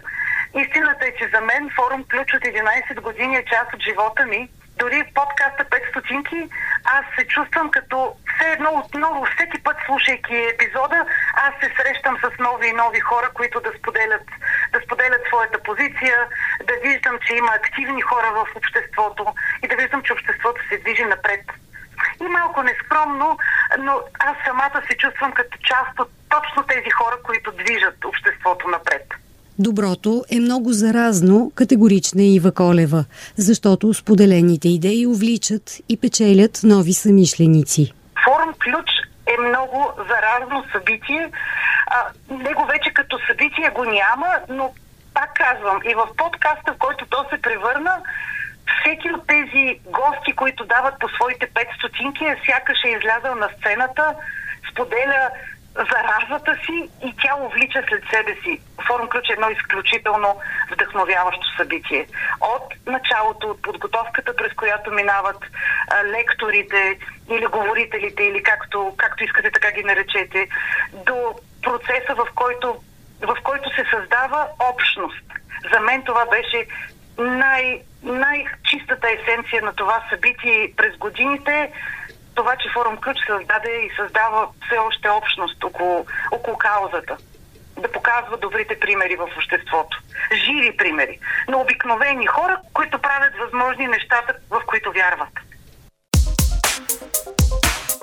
Истината 0.57 1.07
е, 1.07 1.15
че 1.19 1.31
за 1.35 1.41
мен 1.41 1.71
форум 1.77 2.05
ключ 2.11 2.35
от 2.35 2.43
11 2.43 3.01
години 3.01 3.37
е 3.37 3.45
част 3.45 3.75
от 3.75 3.83
живота 3.83 4.27
ми 4.27 4.49
дори 4.79 5.03
в 5.03 5.15
подкаста 5.15 5.65
5 5.65 5.91
стотинки, 5.91 6.49
аз 6.85 7.05
се 7.19 7.27
чувствам 7.27 7.71
като 7.71 8.15
все 8.37 8.53
едно 8.53 8.71
отново, 8.71 9.25
всеки 9.25 9.63
път 9.63 9.77
слушайки 9.87 10.37
епизода, 10.37 11.07
аз 11.35 11.55
се 11.61 11.69
срещам 11.77 12.17
с 12.25 12.39
нови 12.39 12.69
и 12.69 12.73
нови 12.73 13.01
хора, 13.01 13.31
които 13.35 13.61
да 13.61 13.73
споделят, 13.79 14.27
да 14.73 14.81
споделят 14.81 15.23
своята 15.29 15.59
позиция, 15.63 16.17
да 16.65 16.75
виждам, 16.85 17.19
че 17.27 17.35
има 17.35 17.53
активни 17.55 18.01
хора 18.01 18.33
в 18.35 18.57
обществото 18.57 19.25
и 19.65 19.69
да 19.69 19.77
виждам, 19.77 20.03
че 20.03 20.13
обществото 20.13 20.61
се 20.69 20.79
движи 20.79 21.05
напред. 21.05 21.45
И 22.21 22.29
малко 22.29 22.63
нескромно, 22.63 23.39
но 23.79 24.01
аз 24.19 24.37
самата 24.47 24.83
се 24.91 24.97
чувствам 24.97 25.33
като 25.33 25.59
част 25.59 26.01
от 26.01 26.11
точно 26.29 26.63
тези 26.63 26.91
хора, 26.91 27.17
които 27.23 27.53
движат 27.53 28.05
обществото 28.05 28.69
напред. 28.69 29.07
Доброто 29.59 30.25
е 30.31 30.41
много 30.41 30.73
заразно, 30.73 31.53
категорична 31.55 32.23
е 32.23 32.35
Ива 32.35 32.53
Колева, 32.55 33.05
защото 33.37 33.95
споделените 33.95 34.69
идеи 34.69 35.07
увличат 35.07 35.77
и 35.89 36.01
печелят 36.01 36.61
нови 36.65 36.93
самишленици. 36.93 37.93
Форум 38.25 38.55
Ключ 38.65 38.89
е 39.27 39.49
много 39.49 39.93
заразно 40.11 40.65
събитие. 40.73 41.31
А, 41.87 41.99
него 42.31 42.67
вече 42.67 42.91
като 42.95 43.19
събитие 43.27 43.71
го 43.75 43.85
няма, 43.85 44.31
но 44.49 44.75
пак 45.15 45.31
казвам, 45.35 45.81
и 45.91 45.95
в 45.95 46.07
подкаста, 46.17 46.73
в 46.73 46.79
който 46.79 47.07
то 47.11 47.27
се 47.31 47.43
превърна, 47.43 47.95
всеки 48.75 49.11
от 49.13 49.27
тези 49.27 49.81
гости, 49.85 50.33
които 50.37 50.65
дават 50.65 50.95
по 51.01 51.09
своите 51.09 51.47
5 51.47 51.77
стотинки, 51.79 52.25
е 52.25 52.41
сякаш 52.47 52.79
е 52.85 52.89
излязъл 52.89 53.35
на 53.35 53.49
сцената, 53.59 54.15
споделя 54.71 55.31
заразата 55.77 56.57
си 56.67 56.89
и 57.05 57.15
тя 57.23 57.37
увлича 57.37 57.83
след 57.89 58.03
себе 58.11 58.37
си. 58.43 58.61
Форум 58.87 59.09
Ключ 59.09 59.29
е 59.31 59.33
едно 59.33 59.51
изключително 59.51 60.41
вдъхновяващо 60.73 61.47
събитие. 61.57 62.07
От 62.41 62.87
началото, 62.87 63.51
от 63.51 63.63
подготовката, 63.63 64.37
през 64.37 64.53
която 64.53 64.91
минават 64.91 65.45
а, 65.89 66.05
лекторите 66.05 66.99
или 67.31 67.47
говорителите, 67.47 68.23
или 68.23 68.43
както, 68.43 68.95
както 68.97 69.25
искате 69.25 69.51
така 69.51 69.71
ги 69.71 69.85
наречете, 69.85 70.49
до 70.93 71.35
процеса, 71.63 72.15
в 72.15 72.27
който, 72.35 72.77
в 73.21 73.37
който 73.43 73.71
се 73.75 73.85
създава 73.91 74.47
общност. 74.73 75.25
За 75.73 75.81
мен 75.81 76.03
това 76.03 76.27
беше 76.27 76.67
най- 77.19 77.83
най-чистата 78.03 79.09
есенция 79.11 79.63
на 79.63 79.73
това 79.73 80.03
събитие 80.11 80.73
през 80.77 80.97
годините 80.97 81.73
това, 82.37 82.57
че 82.57 82.69
Форум 82.75 82.97
Ключ 82.97 83.19
създаде 83.27 83.73
и 83.87 83.91
създава 83.97 84.49
все 84.67 84.79
още 84.79 85.09
общност 85.09 85.65
около, 85.65 86.07
около 86.33 86.57
каузата. 86.59 87.17
Да 87.83 87.93
показва 87.93 88.37
добрите 88.37 88.81
примери 88.81 89.17
в 89.17 89.29
обществото. 89.37 90.03
Живи 90.45 90.77
примери. 90.77 91.19
На 91.49 91.57
обикновени 91.59 92.27
хора, 92.27 92.57
които 92.73 92.99
правят 92.99 93.35
възможни 93.43 93.87
нещата, 93.87 94.35
в 94.51 94.61
които 94.67 94.93
вярват. 94.93 95.35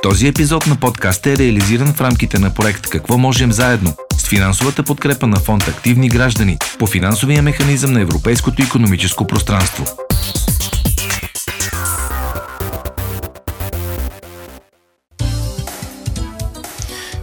Този 0.03 0.27
епизод 0.27 0.67
на 0.67 0.79
подкаста 0.79 1.29
е 1.29 1.37
реализиран 1.37 1.93
в 1.93 2.01
рамките 2.01 2.39
на 2.39 2.53
проект 2.53 2.89
Какво 2.89 3.17
можем 3.17 3.51
заедно 3.51 3.95
с 4.17 4.29
финансовата 4.29 4.83
подкрепа 4.83 5.27
на 5.27 5.39
фонд 5.39 5.67
Активни 5.67 6.09
граждани 6.09 6.57
по 6.79 6.87
финансовия 6.87 7.41
механизъм 7.41 7.93
на 7.93 8.01
Европейското 8.01 8.63
економическо 8.63 9.27
пространство. 9.27 9.85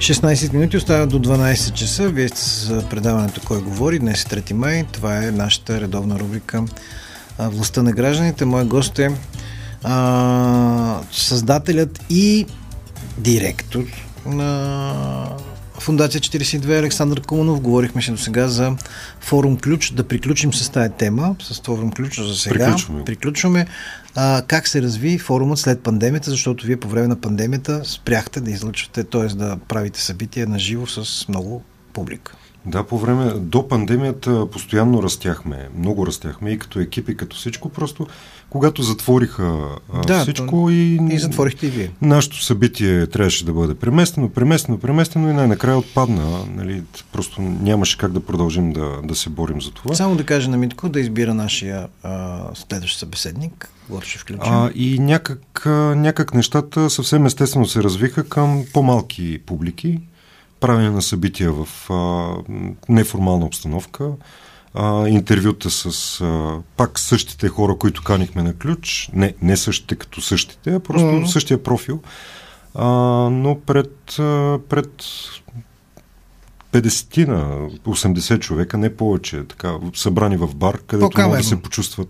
16 0.01 0.53
минути 0.53 0.77
остават 0.77 1.11
до 1.11 1.19
12 1.19 1.73
часа. 1.73 2.09
Вие 2.09 2.29
сте 2.29 2.41
с 2.41 2.85
предаването 2.91 3.41
Кой 3.45 3.63
говори. 3.63 3.99
Днес 3.99 4.25
е 4.25 4.27
3 4.27 4.53
май. 4.53 4.85
Това 4.93 5.25
е 5.25 5.31
нашата 5.31 5.81
редовна 5.81 6.19
рубрика 6.19 6.65
Властта 7.39 7.83
на 7.83 7.93
гражданите. 7.93 8.45
Мой 8.45 8.65
гост 8.65 8.99
е 8.99 9.11
а, 9.85 11.01
създателят 11.13 12.01
и 12.11 12.47
директор 13.19 13.85
на 14.27 15.37
Фундация 15.79 16.21
42 16.21 16.79
Александър 16.79 17.21
Куманов. 17.21 17.61
Говорихме 17.61 18.03
се 18.03 18.11
до 18.11 18.19
сега 18.19 18.49
за 18.49 18.77
форум 19.21 19.57
ключ. 19.57 19.93
Да 19.93 20.09
приключим 20.09 20.53
с 20.53 20.69
тази 20.69 20.91
тема, 20.91 21.37
с 21.43 21.61
форум 21.61 21.93
ключ 21.93 22.21
за 22.21 22.35
сега. 22.35 22.65
Приключваме. 22.65 23.05
Приключваме. 23.05 23.67
А, 24.17 24.43
как 24.43 24.69
се 24.69 24.83
разви 24.83 25.19
форумът 25.19 25.59
след 25.59 25.83
пандемията, 25.83 26.31
защото 26.31 26.67
вие 26.67 26.77
по 26.77 26.89
време 26.89 27.09
на 27.09 27.21
пандемията 27.21 27.85
спряхте 27.85 28.41
да 28.41 28.51
излъчвате, 28.51 29.05
т.е. 29.05 29.27
да 29.27 29.59
правите 29.69 30.01
събития 30.01 30.47
на 30.47 30.59
живо 30.59 30.87
с 30.87 31.29
много 31.29 31.63
публика. 31.93 32.37
Да, 32.67 32.87
по 32.87 32.99
време 32.99 33.33
до 33.37 33.69
пандемията 33.69 34.51
постоянно 34.51 35.03
растяхме, 35.03 35.69
много 35.77 36.07
растяхме 36.07 36.51
и 36.51 36.59
като 36.59 36.81
екип 36.81 37.09
и 37.09 37.17
като 37.17 37.37
всичко, 37.37 37.69
просто 37.69 38.07
когато 38.51 38.83
затвориха 38.83 39.59
да, 40.07 40.21
всичко 40.23 40.51
то, 40.51 40.71
и... 40.71 40.99
И 41.11 41.19
затворихте 41.19 41.67
и 41.67 41.71
вие. 41.71 41.91
Нашето 42.03 42.45
събитие 42.45 43.07
трябваше 43.07 43.45
да 43.45 43.53
бъде 43.53 43.75
преместено, 43.75 44.29
преместено, 44.29 44.79
преместено 44.79 45.31
и 45.31 45.33
най-накрая 45.33 45.79
отпадна. 45.79 46.45
Нали, 46.57 46.83
просто 47.13 47.43
нямаше 47.43 47.99
как 47.99 48.13
да 48.13 48.21
продължим 48.21 48.73
да, 48.73 49.03
да 49.05 49.15
се 49.15 49.31
борим 49.31 49.63
за 49.63 49.71
това. 49.71 49.95
Само 49.95 50.17
да 50.17 50.25
кажа 50.25 50.51
на 50.51 50.57
Митко 50.57 50.89
да 50.89 51.01
избира 51.01 51.35
нашия 51.35 51.89
а, 52.03 52.41
следващ 52.55 52.99
събеседник. 52.99 53.71
Вот 53.89 54.05
ще 54.05 54.19
включим. 54.19 54.53
А, 54.53 54.71
и 54.75 54.99
някак, 54.99 55.63
някак 55.97 56.35
нещата 56.35 56.91
съвсем 56.91 57.27
естествено 57.27 57.67
се 57.67 57.83
развиха 57.83 58.29
към 58.29 58.65
по-малки 58.73 59.39
публики, 59.47 60.01
правене 60.61 60.91
на 60.91 61.03
събития 61.03 61.53
в 61.53 61.91
а, 61.91 62.29
неформална 62.89 63.47
обстановка, 63.47 64.11
а, 64.75 65.09
интервюта 65.09 65.71
с 65.71 66.21
а, 66.21 66.59
пак 66.77 66.99
същите 66.99 67.49
хора, 67.49 67.77
които 67.79 68.03
канихме 68.03 68.43
на 68.43 68.55
ключ. 68.55 69.11
Не, 69.13 69.35
не 69.43 69.57
същите 69.57 69.95
като 69.95 70.21
същите, 70.21 70.75
а 70.75 70.81
просто 70.81 71.07
mm-hmm. 71.07 71.27
същия 71.27 71.63
профил. 71.63 72.01
А, 72.75 72.87
но 73.31 73.61
пред, 73.67 74.15
пред 74.69 75.05
50 76.73 77.27
на 77.29 77.69
80 77.69 78.39
човека, 78.41 78.79
не 78.79 78.97
повече, 78.97 79.45
така, 79.49 79.75
събрани 79.95 80.37
в 80.37 80.55
бар, 80.55 80.79
където 80.87 81.21
могат 81.21 81.39
да 81.39 81.45
се 81.45 81.63
почувстват 81.63 82.09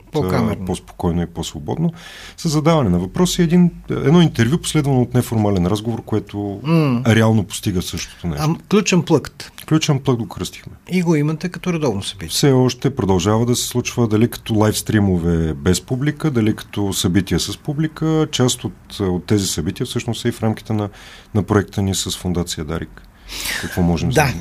по-спокойно 0.66 1.22
и 1.22 1.26
по-свободно, 1.26 1.92
с 2.36 2.48
задаване 2.48 2.90
на 2.90 2.98
въпроси. 2.98 3.42
Един, 3.42 3.70
едно 3.90 4.22
интервю, 4.22 4.58
последвано 4.58 5.02
от 5.02 5.14
неформален 5.14 5.66
разговор, 5.66 6.02
което 6.04 6.36
mm. 6.36 7.14
реално 7.14 7.44
постига 7.44 7.82
същото 7.82 8.26
нещо. 8.26 8.56
А 8.58 8.68
ключен 8.68 9.02
плъкт. 9.02 9.52
Ключен 9.66 10.00
плък 10.00 10.18
го 10.18 10.28
кръстихме. 10.28 10.72
И 10.88 11.02
го 11.02 11.14
имате 11.14 11.48
като 11.48 11.72
редовно 11.72 12.02
събитие. 12.02 12.28
Все 12.28 12.52
още 12.52 12.94
продължава 12.94 13.46
да 13.46 13.56
се 13.56 13.66
случва 13.66 14.08
дали 14.08 14.28
като 14.28 14.54
лайв 14.54 14.78
стримове 14.78 15.54
без 15.54 15.80
публика, 15.80 16.30
дали 16.30 16.56
като 16.56 16.92
събития 16.92 17.40
с 17.40 17.56
публика. 17.56 18.28
Част 18.30 18.64
от, 18.64 19.00
от 19.00 19.24
тези 19.24 19.46
събития 19.46 19.86
всъщност 19.86 20.24
е 20.24 20.28
и 20.28 20.32
в 20.32 20.42
рамките 20.42 20.72
на, 20.72 20.88
на 21.34 21.42
проекта 21.42 21.82
ни 21.82 21.94
с 21.94 22.18
Фундация 22.18 22.64
Дарик. 22.64 23.02
Какво 23.60 23.82
можем 23.82 24.10
да. 24.10 24.34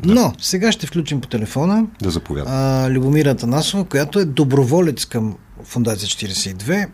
Да. 0.00 0.14
Но 0.14 0.32
сега 0.40 0.72
ще 0.72 0.86
включим 0.86 1.20
по 1.20 1.28
телефона 1.28 1.86
да 2.02 2.10
заповядам. 2.10 2.92
Любомира 2.92 3.34
Танасова, 3.34 3.84
която 3.84 4.18
е 4.18 4.24
доброволец 4.24 5.04
към 5.04 5.36
Фундация 5.64 6.08
42. 6.08 6.88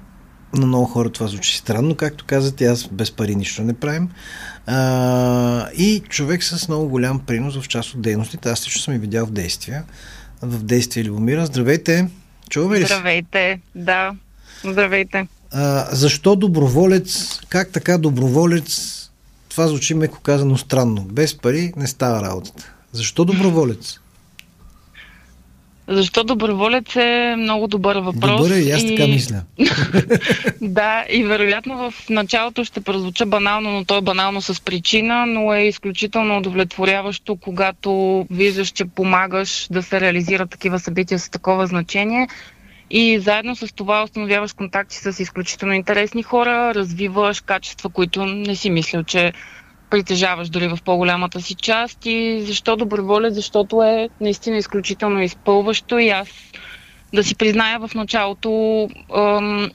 На 0.54 0.66
много 0.66 0.84
хора 0.84 1.10
това 1.10 1.26
звучи 1.26 1.56
странно, 1.56 1.94
както 1.94 2.24
казате, 2.24 2.66
аз 2.66 2.88
без 2.88 3.10
пари 3.10 3.34
нищо 3.34 3.62
не 3.62 3.74
правим. 3.74 4.08
А, 4.66 5.68
и 5.76 6.02
човек 6.08 6.44
с 6.44 6.68
много 6.68 6.88
голям 6.88 7.20
принос 7.20 7.60
в 7.60 7.68
част 7.68 7.94
от 7.94 8.02
дейностите. 8.02 8.48
Аз 8.48 8.60
също 8.60 8.80
съм 8.80 8.94
и 8.94 8.98
видял 8.98 9.26
в 9.26 9.30
действия. 9.30 9.84
В 10.42 10.62
действие 10.62 11.04
Любомира. 11.04 11.46
Здравейте! 11.46 12.08
Чуваме 12.50 12.80
ли 12.80 12.84
Здравейте, 12.84 13.60
да. 13.74 14.12
Здравейте. 14.64 15.26
А, 15.52 15.86
защо 15.92 16.36
доброволец? 16.36 17.40
Как 17.48 17.68
така 17.68 17.98
доброволец? 17.98 19.01
Това 19.52 19.68
звучи 19.68 19.94
меко 19.94 20.18
казано 20.22 20.58
странно. 20.58 21.06
Без 21.10 21.38
пари 21.38 21.72
не 21.76 21.86
става 21.86 22.22
работата. 22.22 22.72
Защо 22.92 23.24
доброволец? 23.24 23.98
Защо 25.88 26.24
доброволец 26.24 26.96
е 26.96 27.34
много 27.38 27.66
добър 27.66 27.96
въпрос. 27.96 28.42
Добър 28.42 28.50
е, 28.50 28.58
и 28.58 28.70
аз 28.70 28.86
така 28.86 29.06
мисля. 29.06 29.42
да, 30.60 31.04
и 31.10 31.24
вероятно 31.24 31.76
в 31.90 32.08
началото 32.10 32.64
ще 32.64 32.80
прозвуча 32.80 33.26
банално, 33.26 33.70
но 33.70 33.84
то 33.84 33.96
е 33.96 34.00
банално 34.00 34.42
с 34.42 34.64
причина, 34.64 35.26
но 35.26 35.54
е 35.54 35.62
изключително 35.62 36.38
удовлетворяващо, 36.38 37.36
когато 37.36 38.26
виждаш, 38.30 38.68
че 38.68 38.84
помагаш 38.84 39.68
да 39.70 39.82
се 39.82 40.00
реализират 40.00 40.50
такива 40.50 40.78
събития 40.78 41.18
с 41.18 41.28
такова 41.28 41.66
значение. 41.66 42.28
И 42.94 43.18
заедно 43.18 43.56
с 43.56 43.74
това 43.74 44.02
установяваш 44.02 44.52
контакти 44.52 44.96
с 44.96 45.22
изключително 45.22 45.74
интересни 45.74 46.22
хора, 46.22 46.74
развиваш 46.74 47.40
качества, 47.40 47.90
които 47.90 48.26
не 48.26 48.56
си 48.56 48.70
мислил, 48.70 49.02
че 49.02 49.32
притежаваш 49.90 50.48
дори 50.48 50.68
в 50.68 50.78
по-голямата 50.84 51.40
си 51.40 51.54
част. 51.54 52.06
И 52.06 52.42
защо 52.42 52.76
доброволец? 52.76 53.34
Защото 53.34 53.82
е 53.82 54.08
наистина 54.20 54.56
изключително 54.56 55.22
изпълващо 55.22 55.98
и 55.98 56.08
аз 56.08 56.28
да 57.14 57.24
си 57.24 57.34
призная 57.34 57.78
в 57.78 57.94
началото 57.94 58.88
ам, 59.16 59.70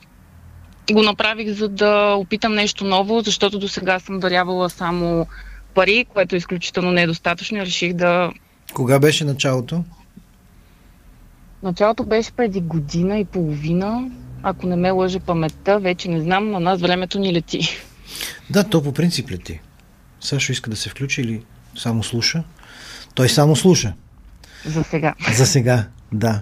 го 0.91 1.03
направих 1.03 1.49
за 1.49 1.69
да 1.69 2.13
опитам 2.13 2.55
нещо 2.55 2.85
ново, 2.85 3.21
защото 3.21 3.59
до 3.59 3.67
сега 3.67 3.99
съм 3.99 4.19
дарявала 4.19 4.69
само 4.69 5.27
пари, 5.73 6.05
което 6.13 6.35
е 6.35 6.37
изключително 6.37 6.91
недостатъчно 6.91 7.57
и 7.57 7.61
реших 7.61 7.93
да... 7.93 8.31
Кога 8.73 8.99
беше 8.99 9.25
началото? 9.25 9.83
Началото 11.63 12.03
беше 12.03 12.31
преди 12.31 12.61
година 12.61 13.19
и 13.19 13.25
половина. 13.25 14.11
Ако 14.43 14.67
не 14.67 14.75
ме 14.75 14.91
лъже 14.91 15.19
паметта, 15.19 15.79
вече 15.79 16.09
не 16.09 16.21
знам, 16.21 16.51
на 16.51 16.59
нас 16.59 16.81
времето 16.81 17.19
ни 17.19 17.33
лети. 17.33 17.69
Да, 18.49 18.63
то 18.63 18.83
по 18.83 18.91
принцип 18.91 19.31
лети. 19.31 19.59
Сашо 20.21 20.51
иска 20.51 20.69
да 20.69 20.75
се 20.75 20.89
включи 20.89 21.21
или 21.21 21.43
само 21.77 22.03
слуша? 22.03 22.43
Той 23.15 23.29
само 23.29 23.55
слуша. 23.55 23.93
За 24.65 24.83
сега. 24.83 25.13
За 25.33 25.45
сега, 25.45 25.87
да. 26.11 26.41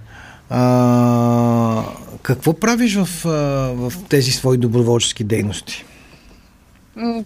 А, 0.49 1.83
какво 2.21 2.59
правиш 2.59 2.95
в, 2.95 3.07
в 3.75 3.93
тези 4.09 4.31
свои 4.31 4.57
доброволчески 4.57 5.23
дейности? 5.23 5.85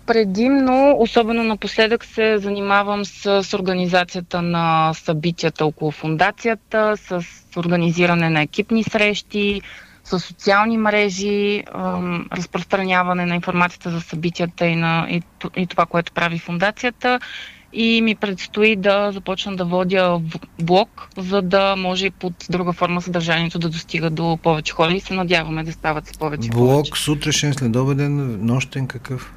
Предимно, 0.06 0.96
особено 1.00 1.44
напоследък, 1.44 2.06
се 2.06 2.38
занимавам 2.38 3.06
с, 3.06 3.44
с 3.44 3.54
организацията 3.54 4.42
на 4.42 4.94
събитията 4.94 5.66
около 5.66 5.92
фундацията, 5.92 6.98
с 6.98 7.24
организиране 7.58 8.30
на 8.30 8.42
екипни 8.42 8.84
срещи, 8.84 9.62
с 10.04 10.20
социални 10.20 10.78
мрежи, 10.78 11.64
разпространяване 12.34 13.26
на 13.26 13.36
информацията 13.36 13.90
за 13.90 14.02
събитията 14.02 14.66
и, 14.66 14.76
на, 14.76 15.08
и, 15.10 15.22
и 15.56 15.68
това, 15.68 15.86
което 15.86 16.12
прави 16.12 16.40
фундацията. 16.40 17.20
И 17.74 18.02
ми 18.02 18.16
предстои 18.16 18.76
да 18.76 19.12
започна 19.12 19.56
да 19.56 19.66
водя 19.66 20.22
блог, 20.62 21.08
за 21.18 21.42
да 21.42 21.76
може 21.76 22.10
под 22.10 22.34
друга 22.50 22.74
форма 22.74 23.02
съдържанието 23.02 23.60
да 23.60 23.70
достига 23.70 24.10
до 24.10 24.38
повече 24.44 24.74
хора 24.74 24.94
и 24.94 25.00
се 25.00 25.14
надяваме 25.14 25.64
да 25.64 25.72
стават 25.72 26.08
с 26.08 26.18
повече 26.18 26.50
Блог 26.50 26.70
повече. 26.70 27.04
сутрешен, 27.04 27.54
следобеден, 27.54 28.46
нощен 28.46 28.88
какъв? 28.88 29.34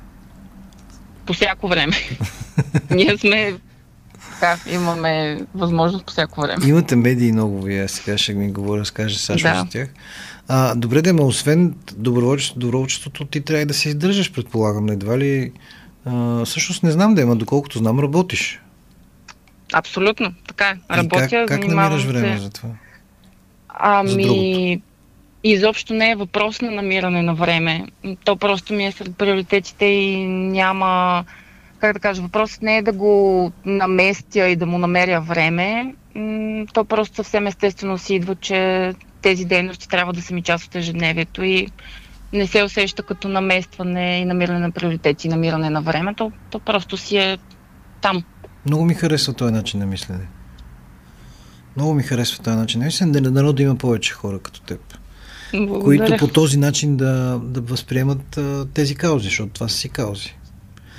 По 1.32 1.36
всяко 1.36 1.68
време. 1.68 1.96
Ние 2.90 3.18
сме 3.18 3.54
да, 4.40 4.58
имаме 4.72 5.40
възможност 5.54 6.06
по 6.06 6.12
всяко 6.12 6.40
време. 6.40 6.66
Имате 6.66 6.96
медии 6.96 7.32
много, 7.32 7.62
вие 7.62 7.88
сега 7.88 8.18
ще 8.18 8.34
ми 8.34 8.52
говоря, 8.52 8.84
скаже 8.84 9.18
Сашо 9.18 9.42
да. 9.42 9.60
за 9.60 9.66
тях. 9.70 9.88
А, 10.48 10.74
добре, 10.74 11.02
да, 11.02 11.14
ма 11.14 11.22
освен 11.22 11.74
доброволчеството, 11.96 12.60
доброволчеството, 12.60 13.24
ти 13.24 13.40
трябва 13.40 13.66
да 13.66 13.74
се 13.74 13.88
издържаш, 13.88 14.32
предполагам, 14.32 14.88
едва 14.88 15.18
ли... 15.18 15.52
А, 16.04 16.44
всъщност 16.44 16.82
не 16.82 16.90
знам 16.90 17.14
да 17.14 17.20
има, 17.20 17.36
доколкото 17.36 17.78
знам, 17.78 18.00
работиш. 18.00 18.60
Абсолютно, 19.72 20.34
така 20.48 20.68
е. 20.68 20.96
Работя, 20.96 21.28
как, 21.28 21.48
как 21.48 21.66
намираш 21.66 22.04
време 22.04 22.36
се... 22.36 22.42
за 22.42 22.50
това? 22.50 22.68
Ами, 23.68 24.82
изобщо 25.44 25.94
не 25.94 26.10
е 26.10 26.16
въпрос 26.16 26.60
на 26.60 26.70
намиране 26.70 27.22
на 27.22 27.34
време. 27.34 27.86
То 28.24 28.36
просто 28.36 28.74
ми 28.74 28.86
е 28.86 28.92
сред 28.92 29.16
приоритетите 29.16 29.84
и 29.84 30.26
няма 30.26 31.24
как 31.78 31.92
да 31.92 32.00
кажа, 32.00 32.22
въпросът 32.22 32.62
не 32.62 32.76
е 32.76 32.82
да 32.82 32.92
го 32.92 33.52
наместя 33.64 34.48
и 34.48 34.56
да 34.56 34.66
му 34.66 34.78
намеря 34.78 35.20
време. 35.20 35.94
То 36.74 36.84
просто 36.84 37.16
съвсем 37.16 37.46
естествено 37.46 37.98
си 37.98 38.14
идва, 38.14 38.34
че 38.34 38.92
тези 39.22 39.44
дейности 39.44 39.88
трябва 39.88 40.12
да 40.12 40.22
са 40.22 40.34
ми 40.34 40.42
част 40.42 40.64
от 40.64 40.74
ежедневието 40.74 41.42
и 41.42 41.68
не 42.32 42.46
се 42.46 42.62
усеща 42.62 43.02
като 43.02 43.28
наместване 43.28 44.18
и 44.18 44.24
намиране 44.24 44.58
на 44.58 44.70
приоритети 44.70 45.28
намиране 45.28 45.70
на 45.70 45.82
времето. 45.82 46.32
То 46.50 46.58
просто 46.58 46.96
си 46.96 47.16
е 47.16 47.38
там. 48.00 48.24
Много 48.66 48.84
ми 48.84 48.94
харесва 48.94 49.32
този 49.32 49.52
начин 49.52 49.80
на 49.80 49.86
мислене. 49.86 50.26
Много 51.76 51.94
ми 51.94 52.02
харесва 52.02 52.42
този 52.42 52.56
начин 52.56 52.78
на 52.80 52.86
мислене. 52.86 53.20
Да 53.20 53.52
да 53.52 53.62
има 53.62 53.76
повече 53.76 54.12
хора 54.12 54.38
като 54.38 54.60
теб. 54.60 55.01
Благодаря. 55.54 56.06
Които 56.06 56.26
по 56.26 56.32
този 56.32 56.58
начин 56.58 56.96
да, 56.96 57.40
да 57.44 57.60
възприемат 57.60 58.36
а, 58.36 58.66
тези 58.74 58.94
каузи, 58.94 59.24
защото 59.24 59.52
това 59.52 59.68
са 59.68 59.76
си 59.76 59.88
каузи. 59.88 60.34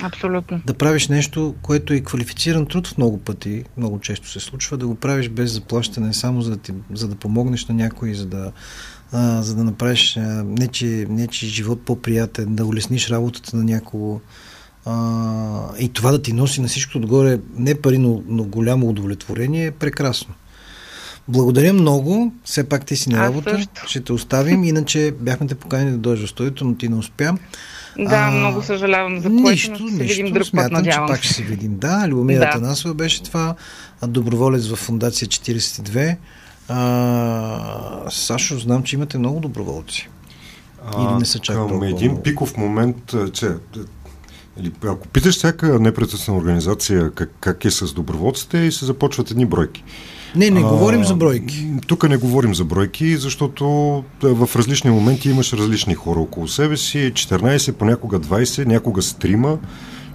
Абсолютно. 0.02 0.62
Да 0.66 0.74
правиш 0.74 1.08
нещо, 1.08 1.56
което 1.62 1.94
е 1.94 2.00
квалифициран 2.00 2.66
труд 2.66 2.88
в 2.88 2.98
много 2.98 3.18
пъти, 3.18 3.64
много 3.78 4.00
често 4.00 4.30
се 4.30 4.40
случва, 4.40 4.78
да 4.78 4.88
го 4.88 4.96
правиш 4.96 5.30
без 5.30 5.52
заплащане, 5.52 6.14
само 6.14 6.42
за 6.42 6.52
да, 6.52 6.58
ти, 6.58 6.74
за 6.94 7.08
да 7.08 7.16
помогнеш 7.16 7.66
на 7.66 7.76
някой, 7.76 8.14
за 8.14 8.26
да, 8.26 8.52
а, 9.12 9.42
за 9.42 9.56
да 9.56 9.64
направиш 9.64 10.18
а, 10.18 10.44
нечи, 10.44 11.06
нечи 11.10 11.48
живот 11.48 11.82
по-приятен, 11.86 12.56
да 12.56 12.66
улесниш 12.66 13.10
работата 13.10 13.58
на 13.58 13.64
някого. 13.64 14.20
а, 14.86 15.78
и 15.80 15.90
това 15.90 16.12
да 16.12 16.22
ти 16.22 16.34
носи 16.34 16.62
на 16.62 16.68
всичко 16.68 16.98
отгоре 16.98 17.40
не 17.56 17.76
пари, 17.76 17.98
но, 17.98 18.24
но 18.28 18.44
голямо 18.44 18.90
удовлетворение 18.90 19.66
е 19.66 19.72
прекрасно. 19.72 20.34
Благодаря 21.28 21.74
много. 21.74 22.34
Все 22.44 22.64
пак 22.64 22.86
ти 22.86 22.96
си 22.96 23.10
на 23.10 23.20
работа. 23.20 23.68
Ще 23.88 24.02
те 24.02 24.14
оставим. 24.14 24.64
Иначе 24.64 25.14
бяхме 25.20 25.48
те 25.48 25.56
поканили 25.56 25.92
да 25.92 25.98
дойдеш 25.98 26.26
в 26.26 26.30
студиото, 26.30 26.66
но 26.66 26.76
ти 26.76 26.90
не 26.90 26.96
успя. 26.96 27.38
Да, 28.00 28.16
а, 28.16 28.32
много 28.32 28.62
съжалявам 28.62 29.20
за 29.20 29.30
което, 29.30 29.50
нищо, 29.50 29.78
но 29.80 29.88
ще 29.88 30.04
видим 30.04 30.34
друг 30.34 30.48
смятам, 30.48 30.72
път, 30.72 30.86
надявам 30.86 31.08
че 31.08 31.14
пак 31.14 31.24
ще 31.24 31.34
се 31.34 31.44
видим. 31.44 31.78
Да, 31.78 32.08
Любомира 32.08 32.40
да. 32.40 32.52
Танасова 32.52 32.94
беше 32.94 33.24
това, 33.24 33.56
доброволец 34.08 34.68
в 34.68 34.76
Фундация 34.76 35.28
42. 35.28 36.18
А, 36.70 38.12
Сашо, 38.12 38.60
знам, 38.60 38.84
че 38.84 38.96
имате 38.96 39.18
много 39.18 39.40
доброволци. 39.40 40.10
Или 40.98 41.14
не 41.20 41.26
са 41.26 41.40
чак 41.40 41.56
Към 41.56 41.84
един 41.84 42.22
пиков 42.24 42.58
момент, 42.58 43.14
че 43.34 43.48
или, 44.60 44.72
ако 44.84 45.08
питаш 45.08 45.36
всяка 45.36 45.80
неправителствена 45.80 46.38
организация 46.38 47.12
как, 47.12 47.32
как 47.40 47.66
е 47.66 47.72
с 47.72 47.94
доброволците 47.94 48.58
и 48.58 48.72
се 48.72 48.86
започват 48.86 49.32
едни 49.32 49.46
бройки. 49.46 49.84
Не, 50.36 50.50
не 50.50 50.60
а, 50.60 50.64
говорим 50.64 51.04
за 51.04 51.16
бройки. 51.16 51.68
Тук 51.88 52.10
не 52.10 52.18
говорим 52.18 52.56
за 52.56 52.64
бройки, 52.64 53.18
защото 53.18 53.66
в 54.22 54.50
различни 54.56 54.92
моменти 54.92 55.30
имаш 55.30 55.54
различни 55.54 55.94
хора 55.94 56.20
около 56.20 56.48
себе 56.48 56.78
си. 56.78 57.12
14, 57.16 57.72
понякога 57.72 58.20
20, 58.20 58.66
някога 58.66 59.02
с 59.02 59.14
трима, 59.14 59.58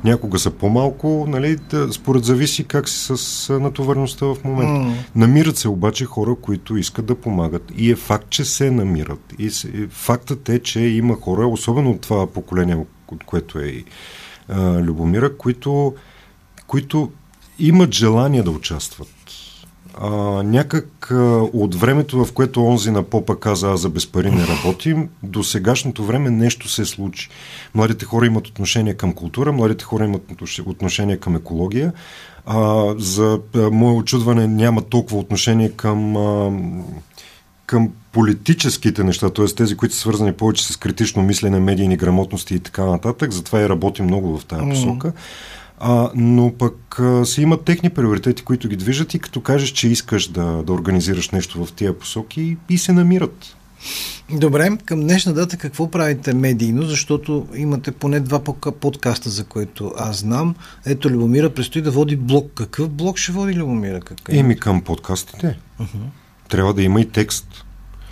някога 0.05 0.39
са 0.39 0.51
по-малко, 0.51 1.27
нали, 1.29 1.59
според 1.93 2.25
зависи 2.25 2.65
как 2.65 2.89
си 2.89 3.17
с 3.17 3.59
натовареността 3.61 4.27
в 4.27 4.37
момента. 4.45 4.91
Mm. 4.91 4.93
Намират 5.17 5.57
се 5.57 5.69
обаче 5.69 6.05
хора, 6.05 6.35
които 6.43 6.77
искат 6.77 7.07
да 7.07 7.15
помагат. 7.15 7.73
И 7.77 7.91
е 7.91 7.97
факт, 7.97 8.27
че 8.31 8.45
се 8.45 8.71
намират. 8.71 9.35
И 9.39 9.51
фактът 9.91 10.49
е, 10.49 10.59
че 10.59 10.81
има 10.81 11.15
хора, 11.21 11.47
особено 11.47 11.91
от 11.91 12.01
това 12.01 12.27
поколение, 12.27 12.87
от 13.13 13.25
което 13.25 13.59
е 13.59 13.67
и 13.67 13.85
Любомира, 14.81 15.37
които, 15.37 15.95
които 16.67 17.11
имат 17.59 17.95
желание 17.95 18.43
да 18.43 18.51
участват 18.51 19.09
а, 20.01 20.11
някак 20.43 21.11
а, 21.11 21.15
от 21.53 21.75
времето, 21.75 22.25
в 22.25 22.33
което 22.33 22.67
онзи 22.67 22.91
на 22.91 23.03
попа 23.03 23.41
каза 23.41 23.71
аз 23.71 23.81
за 23.81 23.89
без 23.89 24.07
пари 24.07 24.31
не 24.31 24.47
работим, 24.47 25.09
до 25.23 25.45
сегашното 25.45 26.05
време 26.05 26.31
нещо 26.31 26.69
се 26.69 26.85
случи. 26.85 27.29
Младите 27.75 28.05
хора 28.05 28.27
имат 28.27 28.47
отношение 28.47 28.95
към 28.95 29.13
култура, 29.13 29.53
младите 29.53 29.85
хора 29.85 30.05
имат 30.05 30.23
отношение 30.67 31.17
към 31.17 31.37
екология. 31.37 31.93
А, 32.47 32.95
за 32.99 33.41
а, 33.55 33.71
мое 33.71 33.93
очудване 33.93 34.47
няма 34.47 34.83
толкова 34.83 35.19
отношение 35.19 35.71
към 35.71 36.17
а, 36.17 36.51
към 37.67 37.91
политическите 38.13 39.05
неща, 39.05 39.31
т.е. 39.31 39.45
тези, 39.45 39.77
които 39.77 39.95
са 39.95 40.01
свързани 40.01 40.33
повече 40.33 40.67
с 40.67 40.77
критично 40.77 41.23
мислене, 41.23 41.61
медийни 41.61 41.97
грамотности 41.97 42.55
и 42.55 42.61
така 42.61 42.85
нататък. 42.85 43.33
Затова 43.33 43.61
и 43.61 43.69
работим 43.69 44.05
много 44.05 44.39
в 44.39 44.45
тази 44.45 44.71
посока. 44.71 45.09
Mm. 45.09 45.13
А, 45.81 46.11
но 46.15 46.53
пък 46.59 46.99
а, 47.01 47.27
си 47.27 47.43
имат 47.43 47.65
техни 47.65 47.91
приоритети, 47.91 48.43
които 48.43 48.69
ги 48.69 48.77
движат 48.77 49.15
и 49.15 49.19
като 49.19 49.41
кажеш, 49.41 49.71
че 49.71 49.89
искаш 49.89 50.29
да, 50.29 50.63
да 50.63 50.73
организираш 50.73 51.31
нещо 51.31 51.65
в 51.65 51.73
тия 51.73 51.99
посоки 51.99 52.57
и 52.69 52.79
се 52.79 52.93
намират. 52.93 53.57
Добре, 54.31 54.71
към 54.85 55.01
днешна 55.01 55.33
дата 55.33 55.57
какво 55.57 55.91
правите 55.91 56.35
медийно, 56.35 56.83
защото 56.83 57.47
имате 57.55 57.93
поне 57.93 58.21
два 58.21 58.41
подкаста, 58.81 59.31
за 59.31 59.45
които 59.45 59.93
аз 59.99 60.19
знам. 60.19 60.55
Ето 60.87 61.11
Любомира 61.11 61.51
предстои 61.51 61.83
да 61.83 61.91
води 61.91 62.17
блог. 62.17 62.51
Какъв 62.55 62.89
блог 62.89 63.19
ще 63.19 63.33
води 63.33 63.55
Любомира? 63.55 64.01
Какъв? 64.01 64.35
Еми 64.35 64.57
към 64.57 64.83
подкастите. 64.83 65.59
Uh-huh. 65.81 65.87
Трябва 66.49 66.75
да 66.75 66.83
има 66.83 67.01
и 67.01 67.09
текст. 67.09 67.65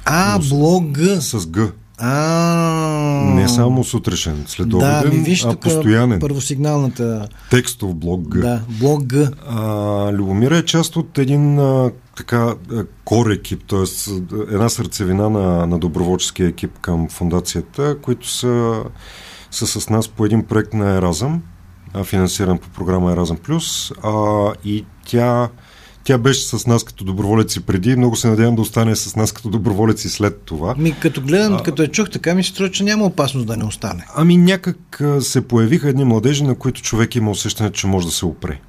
А, 0.05 0.39
блог. 0.39 0.99
С 1.21 1.51
Г. 1.51 1.73
А, 1.99 3.31
не 3.35 3.49
само 3.49 3.85
сутрешен, 3.85 4.45
следобеден, 4.47 5.03
да, 5.03 5.17
ми 5.17 5.23
виж, 5.23 5.45
а 5.45 5.57
постоянен. 5.57 6.21
Първосигналната... 6.21 7.29
Текстов 7.51 7.95
блог 7.95 8.29
Г. 8.29 8.39
Да, 8.41 8.61
блог 8.69 9.07
Г. 9.07 9.31
А, 9.49 10.13
Любомира 10.13 10.57
е 10.57 10.65
част 10.65 10.97
от 10.97 11.19
един 11.19 11.59
а, 11.59 11.91
така 12.17 12.55
кор 13.05 13.31
екип, 13.31 13.63
т.е. 13.69 14.13
една 14.53 14.69
сърцевина 14.69 15.31
на, 15.31 15.67
на 15.67 15.79
доброволческия 15.79 16.49
екип 16.49 16.79
към 16.81 17.09
фундацията, 17.09 17.97
които 18.03 18.29
са, 18.29 18.83
са 19.51 19.67
с 19.67 19.91
нас 19.91 20.09
по 20.09 20.25
един 20.25 20.43
проект 20.43 20.75
на 20.75 20.97
Еразъм, 20.97 21.43
финансиран 22.05 22.59
по 22.59 22.69
програма 22.69 23.13
Еразъм 23.13 23.37
Плюс, 23.37 23.93
а, 24.03 24.53
и 24.65 24.85
тя 25.07 25.49
тя 26.07 26.19
беше 26.19 26.49
с 26.49 26.67
нас 26.67 26.85
като 26.85 27.05
доброволец 27.05 27.57
и 27.57 27.61
преди 27.61 27.97
много 27.97 28.17
се 28.17 28.29
надявам 28.29 28.55
да 28.57 28.63
остане 28.63 28.97
с 28.97 29.17
нас 29.17 29.33
като 29.33 29.49
доброволец 29.49 30.05
и 30.05 30.09
след 30.09 30.43
това. 30.43 30.75
Ми, 30.79 30.95
като 31.01 31.21
гледам, 31.21 31.55
а, 31.55 31.63
като 31.63 31.83
я 31.83 31.89
чух 31.89 32.11
така, 32.11 32.35
ми 32.35 32.45
се 32.45 32.51
струва, 32.51 32.71
че 32.71 32.85
няма 32.85 33.05
опасност 33.05 33.47
да 33.47 33.57
не 33.57 33.65
остане. 33.65 34.07
Ами 34.15 34.37
някак 34.37 35.03
се 35.21 35.49
появиха 35.49 35.89
едни 35.89 36.05
младежи, 36.05 36.45
на 36.45 36.55
които 36.55 36.83
човек 36.83 37.15
има 37.17 37.31
усещане, 37.31 37.73
че 37.73 37.87
може 37.87 38.07
да 38.07 38.13
се 38.13 38.27
опре. 38.27 38.61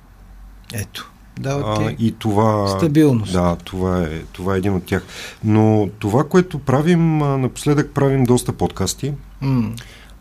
Ето. 0.74 1.12
Да, 1.40 1.64
а, 1.66 1.96
и 2.00 2.12
това. 2.12 2.68
Стабилност. 2.68 3.34
Да, 3.34 3.56
това 3.56 4.04
е, 4.04 4.20
това 4.32 4.56
е 4.56 4.58
един 4.58 4.74
от 4.74 4.84
тях. 4.84 5.04
Но 5.44 5.90
това, 6.00 6.24
което 6.24 6.60
правим, 6.60 7.18
напоследък 7.18 7.92
правим 7.94 8.24
доста 8.24 8.54
подкасти. 8.54 9.14
Mm 9.44 9.72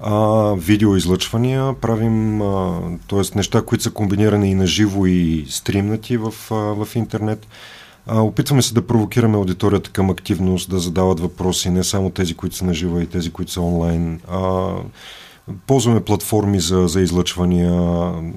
а, 0.00 0.54
видеоизлъчвания, 0.54 1.74
правим 1.80 2.38
т.е. 3.08 3.36
неща, 3.36 3.62
които 3.62 3.84
са 3.84 3.90
комбинирани 3.90 4.50
и 4.50 4.54
на 4.54 4.66
живо 4.66 5.06
и 5.06 5.46
стримнати 5.48 6.16
в, 6.16 6.34
а, 6.50 6.54
в 6.54 6.88
интернет. 6.94 7.46
А, 8.06 8.20
опитваме 8.20 8.62
се 8.62 8.74
да 8.74 8.86
провокираме 8.86 9.36
аудиторията 9.36 9.90
към 9.90 10.10
активност, 10.10 10.70
да 10.70 10.78
задават 10.78 11.20
въпроси, 11.20 11.70
не 11.70 11.84
само 11.84 12.10
тези, 12.10 12.34
които 12.34 12.56
са 12.56 12.64
на 12.64 12.74
живо, 12.74 13.00
и 13.00 13.06
тези, 13.06 13.30
които 13.30 13.52
са 13.52 13.60
онлайн. 13.60 14.20
А, 14.30 14.68
ползваме 15.66 16.04
платформи 16.04 16.60
за, 16.60 16.86
за 16.88 17.00
излъчвания. 17.00 17.72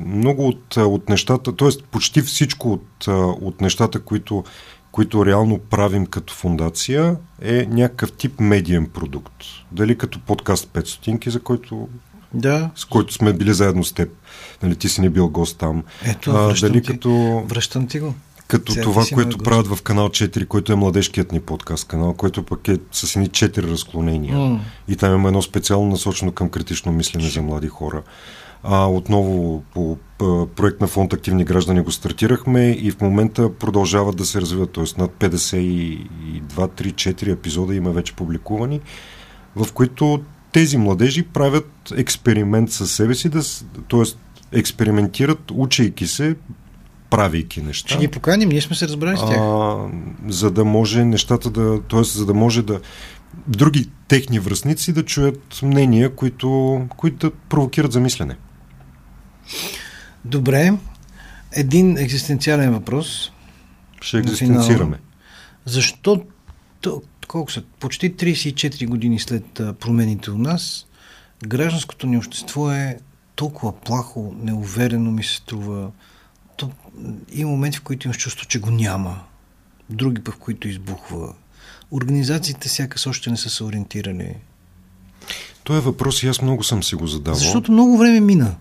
Много 0.06 0.48
от, 0.48 0.78
от 0.78 1.10
нещата, 1.10 1.56
т.е. 1.56 1.70
почти 1.92 2.22
всичко 2.22 2.72
от, 2.72 3.08
от 3.42 3.62
нещата, 3.62 4.00
които 4.00 4.44
които 4.92 5.26
реално 5.26 5.60
правим 5.60 6.06
като 6.06 6.34
фундация, 6.34 7.16
е 7.42 7.68
някакъв 7.70 8.12
тип 8.12 8.40
медиен 8.40 8.86
продукт. 8.86 9.44
Дали 9.72 9.98
като 9.98 10.20
подкаст 10.20 10.68
5 10.68 10.88
стотинки, 10.88 11.30
за 11.30 11.40
който 11.40 11.88
да. 12.34 12.70
с 12.76 12.86
който 12.86 13.14
сме 13.14 13.34
били 13.34 13.54
заедно 13.54 13.84
с 13.84 13.94
теб. 13.94 14.10
Нали, 14.64 14.76
ти 14.76 14.90
си 14.90 15.02
не 15.02 15.10
бил 15.10 15.30
гост 15.30 15.58
там. 15.58 15.84
Ето, 16.06 16.32
а, 16.32 16.54
дали 16.62 16.82
ти, 16.82 16.92
като... 16.92 17.44
връщам 17.48 17.88
ти 17.88 18.00
го. 18.00 18.14
Като 18.48 18.72
Сега 18.72 18.84
това, 18.84 19.04
което 19.14 19.38
правят 19.38 19.68
в 19.68 19.82
канал 19.82 20.10
4, 20.10 20.48
който 20.48 20.74
е 20.74 20.76
младежкият 20.76 21.32
ни 21.32 21.40
подкаст 21.40 21.88
канал, 21.88 22.14
който 22.14 22.44
пък 22.44 22.68
е 22.68 22.78
с 22.92 23.16
едни 23.16 23.30
4 23.30 23.72
разклонения. 23.72 24.36
Mm. 24.36 24.60
И 24.88 24.96
там 24.96 25.16
има 25.16 25.30
едно 25.30 25.42
специално 25.42 25.88
насочено 25.88 26.32
към 26.32 26.50
критично 26.50 26.92
мислене 26.92 27.30
за 27.30 27.42
млади 27.42 27.68
хора. 27.68 28.02
А, 28.64 28.88
отново 28.88 29.64
по 29.74 29.98
проект 30.56 30.82
на 30.82 30.88
фонд 30.88 31.14
Активни 31.14 31.44
граждани 31.44 31.82
го 31.82 31.92
стартирахме 31.92 32.72
и 32.72 32.92
в 32.92 33.02
момента 33.02 33.54
продължават 33.54 34.16
да 34.16 34.26
се 34.26 34.42
развиват, 34.42 34.72
т.е. 34.72 34.84
над 34.98 35.12
52-3-4 35.12 37.32
епизода 37.32 37.76
има 37.76 37.92
вече 37.92 38.16
публикувани, 38.16 38.82
в 39.56 39.74
които 39.74 40.22
тези 40.52 40.78
младежи 40.78 41.24
правят 41.24 41.94
експеримент 41.98 42.72
със 42.72 42.92
себе 42.92 43.16
си, 43.16 43.30
да, 43.30 43.42
т.е. 43.90 44.04
експериментират, 44.60 45.52
учейки 45.54 46.08
се, 46.08 46.36
правейки 47.10 47.62
неща. 47.62 47.90
Ще 47.90 47.98
ги 47.98 48.08
поканим, 48.08 48.50
ние 48.50 48.62
сме 48.62 48.76
се 48.76 48.88
разбрали 48.88 49.18
с 49.18 49.20
тях. 49.20 49.38
А, 49.40 49.78
за 50.28 50.52
да 50.52 50.66
може 50.66 51.06
нещата 51.06 51.50
да, 51.50 51.82
т.е. 51.82 52.04
за 52.04 52.26
да 52.26 52.34
може 52.34 52.62
да 52.62 52.80
други 53.48 53.90
техни 54.08 54.40
връзници 54.40 54.94
да 54.94 55.06
чуят 55.06 55.60
мнения, 55.64 56.16
които, 56.16 56.82
които 56.98 57.30
да 57.30 57.36
провокират 57.50 57.92
замислене. 57.92 58.36
Добре. 60.26 60.74
Един 61.52 61.98
екзистенциален 61.98 62.72
въпрос. 62.72 63.32
Ще 64.02 64.18
екзистенцираме. 64.18 65.00
Защо 65.66 66.24
колко 67.28 67.52
са, 67.52 67.64
почти 67.80 68.16
34 68.16 68.88
години 68.88 69.20
след 69.20 69.44
промените 69.54 70.32
у 70.32 70.38
нас, 70.38 70.86
гражданското 71.48 72.08
ни 72.08 72.18
общество 72.18 72.72
е 72.72 73.00
толкова 73.36 73.80
плахо, 73.80 74.34
неуверено 74.42 75.12
ми 75.12 75.24
се 75.24 75.36
струва. 75.36 75.92
То, 76.58 76.72
има 77.32 77.52
моменти, 77.52 77.78
в 77.78 77.82
които 77.82 78.08
имаш 78.08 78.18
чувство, 78.18 78.46
че 78.48 78.60
го 78.60 78.72
няма. 78.72 79.20
Други 79.90 80.24
пък, 80.24 80.36
в 80.36 80.38
които 80.38 80.68
избухва. 80.68 81.34
Организациите 81.92 82.70
сякаш 82.70 83.08
още 83.08 83.30
не 83.30 83.38
са 83.38 83.50
се 83.50 83.64
ориентирали. 83.64 84.36
Това 85.64 85.78
е 85.78 85.82
въпрос 85.82 86.24
и 86.24 86.28
аз 86.28 86.42
много 86.42 86.64
съм 86.64 86.84
си 86.84 86.96
го 86.96 87.08
задавал. 87.08 87.40
Защото 87.40 87.72
много 87.72 87.98
време 87.98 88.20
мина. 88.20 88.56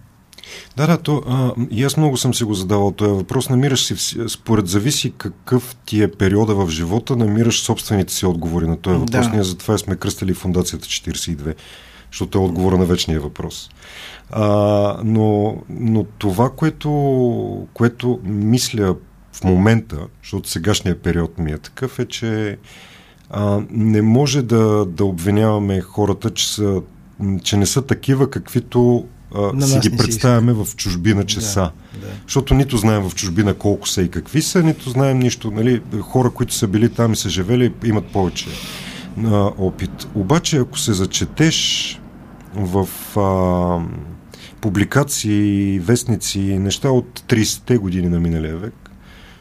Да, 0.77 0.87
да, 0.87 0.99
то, 0.99 1.23
а, 1.29 1.53
и 1.71 1.85
аз 1.85 1.97
много 1.97 2.17
съм 2.17 2.35
си 2.35 2.45
го 2.45 2.55
задавал 2.55 2.91
този 2.91 3.13
въпрос. 3.13 3.49
Намираш 3.49 3.85
си, 3.85 4.19
според 4.29 4.67
зависи 4.67 5.13
какъв 5.19 5.77
ти 5.87 6.03
е 6.03 6.13
периода 6.13 6.55
в 6.55 6.71
живота, 6.71 7.17
намираш 7.17 7.61
собствените 7.61 8.13
си 8.13 8.27
отговори 8.27 8.67
на 8.67 8.77
този 8.77 8.99
въпрос. 8.99 9.27
Да. 9.27 9.33
Ние 9.33 9.43
затова 9.43 9.79
сме 9.79 9.97
кръстали 9.97 10.35
фундацията 10.35 10.87
42, 10.87 11.55
защото 12.13 12.39
е 12.39 12.41
отговора 12.41 12.79
на 12.79 12.85
вечния 12.85 13.21
въпрос. 13.21 13.71
А, 14.31 14.97
но, 15.05 15.57
но 15.71 16.05
това, 16.05 16.51
което, 16.51 17.67
което 17.75 18.21
мисля 18.25 18.97
в 19.33 19.45
момента, 19.45 19.97
защото 20.23 20.49
сегашния 20.49 21.03
период 21.03 21.39
ми 21.39 21.53
е 21.53 21.59
такъв, 21.59 21.99
е, 21.99 22.07
че 22.07 22.59
а, 23.31 23.61
не 23.71 24.03
може 24.03 24.43
да, 24.43 24.87
да 24.87 25.05
обвиняваме 25.05 25.81
хората, 25.81 26.31
че, 26.31 26.55
са, 26.55 26.83
че 27.43 27.57
не 27.57 27.67
са 27.67 27.83
такива, 27.83 28.31
каквито 28.31 29.07
а, 29.35 29.67
си 29.67 29.79
ги 29.79 29.97
представяме 29.97 30.53
в 30.53 30.67
чужбина, 30.77 31.25
че 31.25 31.41
да, 31.41 31.47
са. 31.47 31.71
Да. 32.01 32.07
Защото 32.27 32.55
нито 32.55 32.77
знаем 32.77 33.09
в 33.09 33.15
чужбина 33.15 33.55
колко 33.55 33.89
са 33.89 34.03
и 34.03 34.09
какви 34.09 34.43
са, 34.43 34.63
нито 34.63 34.91
знаем 34.91 35.19
нищо. 35.19 35.51
Нали, 35.51 35.83
хора, 36.01 36.31
които 36.31 36.55
са 36.55 36.69
били 36.69 36.89
там 36.89 37.13
и 37.13 37.17
са 37.17 37.29
живели, 37.29 37.73
имат 37.85 38.07
повече 38.07 38.47
а, 39.27 39.51
опит. 39.59 40.09
Обаче, 40.15 40.59
ако 40.59 40.79
се 40.79 40.93
зачетеш 40.93 42.01
в 42.55 42.89
а, 43.17 43.81
публикации, 44.61 45.79
вестници, 45.79 46.39
неща 46.41 46.91
от 46.91 47.21
30-те 47.21 47.79
години 47.79 48.09
на 48.09 48.21
миналия 48.21 48.57
век, 48.57 48.88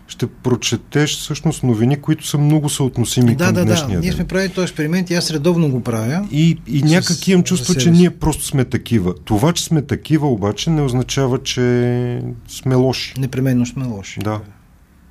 ще 0.07 0.27
прочетеш 0.27 1.17
всъщност 1.17 1.63
новини, 1.63 2.01
които 2.01 2.27
са 2.27 2.37
много 2.37 2.69
съотносими 2.69 3.35
да, 3.35 3.45
към 3.45 3.53
да, 3.53 3.65
днешния 3.65 3.87
да. 3.87 3.93
ден. 3.93 4.01
Ние 4.01 4.11
сме 4.11 4.27
правили 4.27 4.49
този 4.49 4.63
експеримент 4.63 5.09
и 5.09 5.13
аз 5.13 5.31
редовно 5.31 5.69
го 5.69 5.83
правя. 5.83 6.27
И, 6.31 6.57
и 6.67 6.81
някак 6.83 7.27
имам 7.27 7.43
чувство, 7.43 7.75
че 7.75 7.91
ние 7.91 8.09
просто 8.09 8.45
сме 8.45 8.65
такива. 8.65 9.15
Това, 9.25 9.53
че 9.53 9.63
сме 9.63 9.81
такива, 9.81 10.27
обаче 10.27 10.69
не 10.69 10.81
означава, 10.81 11.43
че 11.43 12.21
сме 12.47 12.75
лоши. 12.75 13.13
Непременно 13.19 13.65
сме 13.65 13.85
лоши. 13.85 14.19
Да. 14.19 14.39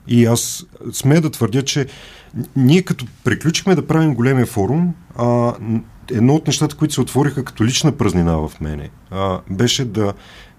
И 0.08 0.26
аз 0.26 0.64
сме 0.92 1.20
да 1.20 1.30
твърдя, 1.30 1.62
че 1.62 1.86
ние 2.56 2.82
като 2.82 3.06
приключихме 3.24 3.74
да 3.74 3.86
правим 3.86 4.14
големия 4.14 4.46
форум, 4.46 4.94
а, 5.16 5.54
едно 6.10 6.34
от 6.34 6.46
нещата, 6.46 6.76
които 6.76 6.94
се 6.94 7.00
отвориха 7.00 7.44
като 7.44 7.64
лична 7.64 7.92
празнина 7.92 8.36
в 8.36 8.52
мене, 8.60 8.90
а, 9.10 9.40
беше 9.50 9.84
да 9.84 10.12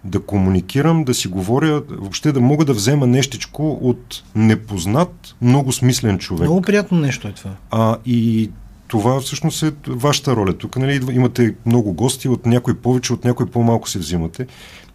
да 0.07 0.19
комуникирам, 0.19 1.03
да 1.03 1.13
си 1.13 1.27
говоря, 1.27 1.81
въобще 1.89 2.31
да 2.31 2.41
мога 2.41 2.65
да 2.65 2.73
взема 2.73 3.07
нещичко 3.07 3.79
от 3.81 4.23
непознат, 4.35 5.35
много 5.41 5.71
смислен 5.71 6.17
човек. 6.17 6.41
Много 6.41 6.61
приятно 6.61 6.99
нещо 6.99 7.27
е 7.27 7.31
това. 7.31 7.51
А, 7.71 7.97
и 8.05 8.49
това 8.87 9.21
всъщност 9.21 9.63
е 9.63 9.71
вашата 9.87 10.35
роля. 10.35 10.53
Тук 10.53 10.77
нали, 10.77 11.01
имате 11.11 11.55
много 11.65 11.93
гости, 11.93 12.29
от 12.29 12.45
някой 12.45 12.73
повече, 12.77 13.13
от 13.13 13.25
някой 13.25 13.45
по-малко 13.45 13.89
се 13.89 13.99
взимате, 13.99 14.47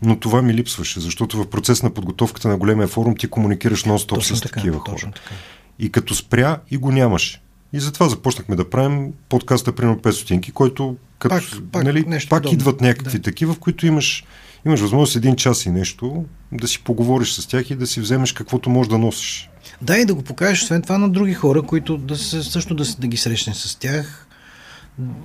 но 0.02 0.16
това 0.16 0.42
ми 0.42 0.54
липсваше, 0.54 1.00
защото 1.00 1.36
в 1.36 1.50
процес 1.50 1.82
на 1.82 1.90
подготовката 1.90 2.48
на 2.48 2.56
големия 2.56 2.88
форум 2.88 3.16
ти 3.16 3.26
комуникираш 3.26 3.84
нон-стоп 3.84 4.14
точно 4.14 4.36
с 4.36 4.40
така, 4.40 4.54
такива 4.54 4.78
хора. 4.78 4.92
Точно 4.92 5.12
така. 5.12 5.34
И 5.78 5.92
като 5.92 6.14
спря 6.14 6.58
и 6.70 6.76
го 6.76 6.92
нямаше. 6.92 7.42
И 7.72 7.80
затова 7.80 8.08
започнахме 8.08 8.56
да 8.56 8.70
правим 8.70 9.12
подкаста 9.28 9.72
примерно 9.72 9.98
5 9.98 10.10
стотинки, 10.10 10.52
който 10.52 10.96
като, 11.18 11.34
пак, 11.34 11.44
пак, 11.72 11.84
нали, 11.84 12.04
пак 12.30 12.52
идват 12.52 12.80
някакви 12.80 13.18
да. 13.18 13.22
такива, 13.22 13.54
в 13.54 13.58
които 13.58 13.86
имаш 13.86 14.24
имаш 14.66 14.80
възможност 14.80 15.16
един 15.16 15.36
час 15.36 15.66
и 15.66 15.70
нещо 15.70 16.24
да 16.52 16.68
си 16.68 16.82
поговориш 16.84 17.32
с 17.32 17.46
тях 17.46 17.70
и 17.70 17.74
да 17.74 17.86
си 17.86 18.00
вземеш 18.00 18.32
каквото 18.32 18.70
можеш 18.70 18.90
да 18.90 18.98
носиш. 18.98 19.50
Да, 19.82 19.98
и 19.98 20.04
да 20.04 20.14
го 20.14 20.22
покажеш, 20.22 20.62
освен 20.62 20.82
това, 20.82 20.98
на 20.98 21.10
други 21.10 21.34
хора, 21.34 21.62
които 21.62 21.96
да 21.96 22.16
се, 22.16 22.42
също 22.42 22.74
да, 22.74 22.84
да 22.98 23.06
ги 23.06 23.16
срещнеш 23.16 23.56
с 23.56 23.76
тях. 23.76 24.26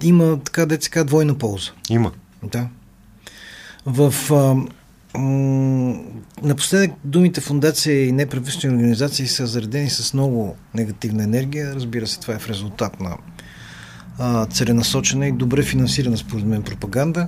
Има 0.04 0.40
така, 0.40 0.66
деца, 0.66 1.04
двойна 1.04 1.38
полза. 1.38 1.72
Има. 1.90 2.12
Да. 2.44 2.68
В 3.86 4.14
а, 4.32 4.56
м- 5.20 6.00
напоследък 6.44 6.92
думите 7.04 7.42
фундация 7.42 8.06
и 8.06 8.12
неправителствени 8.12 8.76
организации 8.76 9.28
са 9.28 9.48
заредени 9.48 9.90
с 9.90 10.14
много 10.14 10.56
негативна 10.74 11.24
енергия. 11.24 11.76
Разбира 11.76 12.08
се, 12.08 12.20
това 12.20 12.34
е 12.34 12.40
в 12.40 12.50
резултат 12.50 13.00
на 13.00 13.18
а, 14.20 14.46
целенасочена 14.46 15.28
и 15.28 15.32
добре 15.32 15.64
финансирана 15.64 16.18
според 16.18 16.46
мен 16.46 16.64
пропаганда. 16.64 17.28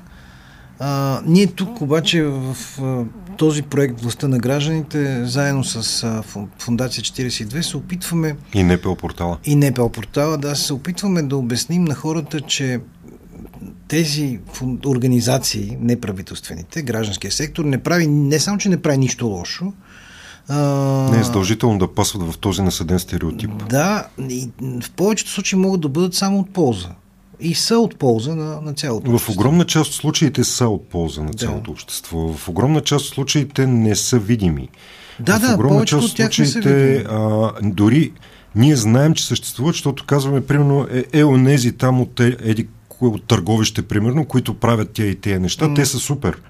А, 0.79 1.21
ние 1.25 1.47
тук 1.47 1.81
обаче 1.81 2.23
в 2.23 2.55
а, 2.81 3.03
този 3.37 3.61
проект 3.61 4.01
Властта 4.01 4.27
на 4.27 4.37
гражданите, 4.37 5.25
заедно 5.25 5.63
с 5.63 6.03
а, 6.03 6.23
Фундация 6.59 7.03
42, 7.03 7.61
се 7.61 7.77
опитваме... 7.77 8.35
И 8.53 8.63
НПО 8.63 8.95
портала. 8.95 9.37
И 9.45 9.55
НПО 9.55 9.89
портала, 9.89 10.37
да, 10.37 10.55
се 10.55 10.73
опитваме 10.73 11.21
да 11.21 11.37
обясним 11.37 11.83
на 11.83 11.95
хората, 11.95 12.41
че 12.41 12.79
тези 13.87 14.39
организации, 14.85 15.77
неправителствените, 15.81 16.81
гражданския 16.81 17.31
сектор, 17.31 17.65
не 17.65 17.83
прави, 17.83 18.07
не 18.07 18.39
само, 18.39 18.57
че 18.57 18.69
не 18.69 18.81
прави 18.81 18.97
нищо 18.97 19.27
лошо, 19.27 19.73
а... 20.47 20.57
Не 21.11 21.19
е 21.19 21.23
задължително 21.23 21.79
да 21.79 21.93
пасват 21.93 22.33
в 22.33 22.37
този 22.37 22.61
насъден 22.61 22.99
стереотип. 22.99 23.51
Да, 23.69 24.07
и 24.29 24.49
в 24.81 24.91
повечето 24.91 25.31
случаи 25.31 25.59
могат 25.59 25.81
да 25.81 25.89
бъдат 25.89 26.13
само 26.13 26.39
от 26.39 26.53
полза 26.53 26.89
и 27.39 27.55
са 27.55 27.77
от 27.77 27.95
полза 27.95 28.35
на, 28.35 28.61
на 28.61 28.73
цялото 28.73 29.11
В 29.11 29.13
общество. 29.13 29.41
огромна 29.41 29.65
част 29.65 29.89
от 29.89 29.95
случаите 29.95 30.43
са 30.43 30.67
от 30.67 30.89
полза 30.89 31.23
на 31.23 31.33
цялото 31.33 31.63
да. 31.65 31.71
общество. 31.71 32.33
В 32.33 32.49
огромна 32.49 32.81
част 32.81 33.05
от 33.05 33.13
случаите 33.13 33.67
не 33.67 33.95
са 33.95 34.19
видими. 34.19 34.69
Да, 35.19 35.37
в 35.37 35.41
да, 35.41 35.53
огромна 35.53 35.85
част 35.85 36.03
от 36.03 36.11
случаите 36.11 36.97
а, 37.09 37.51
дори 37.61 38.11
ние 38.55 38.75
знаем, 38.75 39.13
че 39.13 39.25
съществуват, 39.25 39.73
защото 39.73 40.05
казваме, 40.05 40.45
примерно, 40.45 40.87
е, 40.91 41.19
е 41.19 41.23
онези 41.23 41.71
там 41.71 42.01
от, 42.01 42.19
е, 42.19 42.37
еди, 42.39 42.67
от 43.01 43.23
търговище, 43.23 43.81
примерно, 43.81 44.25
които 44.25 44.53
правят 44.53 44.91
тия 44.91 45.07
и 45.07 45.15
тия 45.15 45.39
неща, 45.39 45.65
mm. 45.65 45.75
те 45.75 45.85
са 45.85 45.97
супер. 45.99 46.41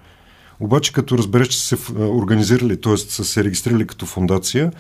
Обаче, 0.60 0.94
като 0.94 1.18
разбереш, 1.18 1.48
че 1.48 1.60
са 1.60 1.78
се 1.78 1.94
организирали, 1.94 2.82
т.е. 2.82 2.98
са 2.98 3.26
се 3.26 3.44
регистрирали 3.44 3.88
като 3.88 4.06
фундация, 4.06 4.72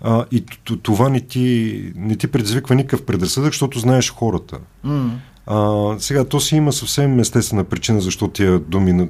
а, 0.00 0.24
и 0.30 0.44
това 0.82 1.08
не 1.08 1.20
ти, 1.20 1.92
не 1.96 2.16
ти 2.16 2.26
предизвиква 2.26 2.74
никакъв 2.74 3.04
предразсъдък, 3.04 3.52
защото 3.52 3.78
знаеш 3.78 4.10
хората. 4.10 4.58
Mm. 4.86 5.10
А, 5.46 5.94
сега, 5.98 6.24
то 6.24 6.40
си 6.40 6.56
има 6.56 6.72
съвсем 6.72 7.20
естествена 7.20 7.64
причина, 7.64 8.00
защо 8.00 8.28
тия 8.28 8.58
думи 8.58 9.08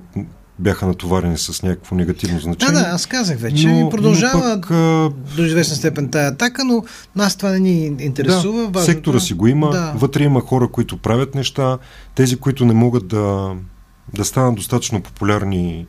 бяха 0.58 0.86
натоварени 0.86 1.38
с 1.38 1.62
някакво 1.62 1.96
негативно 1.96 2.40
значение. 2.40 2.74
Да, 2.74 2.80
да, 2.80 2.86
аз 2.86 3.06
казах 3.06 3.38
вече. 3.38 3.68
Но, 3.68 3.90
продължава 3.90 4.48
но 4.48 4.60
пък, 4.60 4.70
а... 4.70 5.10
до 5.36 5.42
известна 5.42 5.76
степен 5.76 6.08
тая 6.08 6.28
атака, 6.28 6.64
но 6.64 6.84
нас 7.16 7.36
това 7.36 7.50
не 7.50 7.60
ни 7.60 7.86
интересува. 8.00 8.70
Да, 8.70 8.80
сектора 8.80 9.20
си 9.20 9.34
го 9.34 9.46
има, 9.46 9.70
да. 9.70 9.92
вътре 9.96 10.24
има 10.24 10.40
хора, 10.40 10.68
които 10.68 10.96
правят 10.96 11.34
неща, 11.34 11.78
тези, 12.14 12.36
които 12.36 12.64
не 12.64 12.74
могат 12.74 13.08
да, 13.08 13.52
да 14.14 14.24
станат 14.24 14.54
достатъчно 14.54 15.02
популярни 15.02 15.86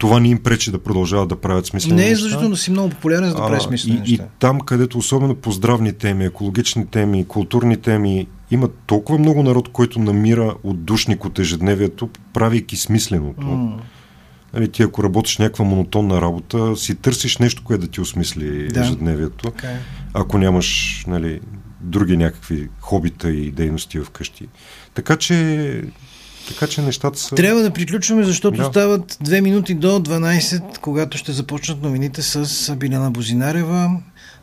това 0.00 0.20
не 0.20 0.28
им 0.28 0.42
пречи 0.42 0.70
да 0.70 0.78
продължават 0.78 1.28
да 1.28 1.36
правят 1.36 1.66
смислени. 1.66 2.00
Не 2.00 2.10
е 2.10 2.14
задължително 2.14 2.50
да 2.50 2.56
си 2.56 2.70
много 2.70 2.90
популярен, 2.90 3.28
за 3.28 3.34
да 3.34 3.46
правиш 3.46 3.62
смислени 3.62 3.96
и, 3.96 4.00
неща. 4.00 4.24
И 4.24 4.26
там, 4.38 4.60
където 4.60 4.98
особено 4.98 5.34
по 5.34 5.52
здравни 5.52 5.92
теми, 5.92 6.24
екологични 6.24 6.86
теми, 6.86 7.24
културни 7.28 7.76
теми, 7.76 8.26
има 8.50 8.68
толкова 8.86 9.18
много 9.18 9.42
народ, 9.42 9.68
който 9.68 9.98
намира 9.98 10.54
отдушник 10.62 11.24
от 11.24 11.38
ежедневието, 11.38 12.08
правейки 12.32 12.76
смисленото. 12.76 13.46
Mm. 13.46 13.72
Нали, 14.54 14.68
ти 14.68 14.82
ако 14.82 15.02
работиш 15.02 15.38
някаква 15.38 15.64
монотонна 15.64 16.20
работа, 16.20 16.76
си 16.76 16.94
търсиш 16.94 17.38
нещо, 17.38 17.64
което 17.64 17.84
да 17.84 17.90
ти 17.90 18.00
осмисли 18.00 18.68
да. 18.68 18.80
ежедневието. 18.80 19.50
Okay. 19.50 19.76
Ако 20.14 20.38
нямаш 20.38 21.04
нали, 21.08 21.40
други 21.80 22.16
някакви 22.16 22.68
хобита 22.80 23.30
и 23.30 23.50
дейности 23.50 24.00
вкъщи. 24.00 24.48
Така 24.94 25.16
че 25.16 25.82
така 26.48 26.66
че 26.66 26.82
нещата 26.82 27.18
са... 27.18 27.34
Трябва 27.34 27.62
да 27.62 27.70
приключваме, 27.70 28.24
защото 28.24 28.56
да. 28.56 28.64
стават 28.64 29.12
2 29.12 29.40
минути 29.40 29.74
до 29.74 29.98
12, 29.98 30.78
когато 30.78 31.18
ще 31.18 31.32
започнат 31.32 31.82
новините 31.82 32.22
с 32.22 32.76
Биляна 32.76 33.10
Бозинарева. 33.10 33.90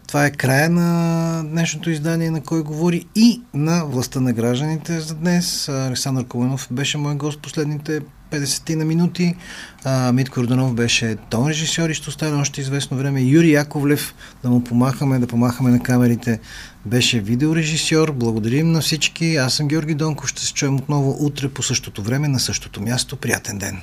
Това 0.07 0.25
е 0.25 0.31
края 0.31 0.69
на 0.69 1.43
днешното 1.43 1.89
издание 1.89 2.31
на 2.31 2.41
Кой 2.41 2.63
говори 2.63 3.05
и 3.15 3.41
на 3.53 3.85
властта 3.85 4.19
на 4.19 4.33
гражданите 4.33 4.99
за 4.99 5.15
днес. 5.15 5.69
Александър 5.69 6.25
Коленов 6.25 6.67
беше 6.71 6.97
мой 6.97 7.15
гост 7.15 7.39
последните 7.39 8.01
50 8.31 8.75
на 8.75 8.85
минути. 8.85 9.35
А, 9.83 10.11
Митко 10.11 10.39
Орданов 10.39 10.73
беше 10.73 11.15
тон 11.29 11.47
режисьор 11.47 11.89
и 11.89 11.93
ще 11.93 12.09
остане 12.09 12.41
още 12.41 12.61
известно 12.61 12.97
време. 12.97 13.21
Юрий 13.21 13.51
Яковлев, 13.51 14.15
да 14.43 14.49
му 14.49 14.63
помахаме, 14.63 15.19
да 15.19 15.27
помахаме 15.27 15.69
на 15.69 15.79
камерите, 15.79 16.39
беше 16.85 17.19
видеорежисьор. 17.19 18.11
Благодарим 18.11 18.71
на 18.71 18.81
всички. 18.81 19.35
Аз 19.35 19.53
съм 19.53 19.67
Георги 19.67 19.95
Донков. 19.95 20.29
Ще 20.29 20.41
се 20.41 20.53
чуем 20.53 20.75
отново 20.75 21.17
утре 21.19 21.49
по 21.49 21.63
същото 21.63 22.01
време 22.01 22.27
на 22.27 22.39
същото 22.39 22.81
място. 22.81 23.15
Приятен 23.15 23.57
ден! 23.57 23.81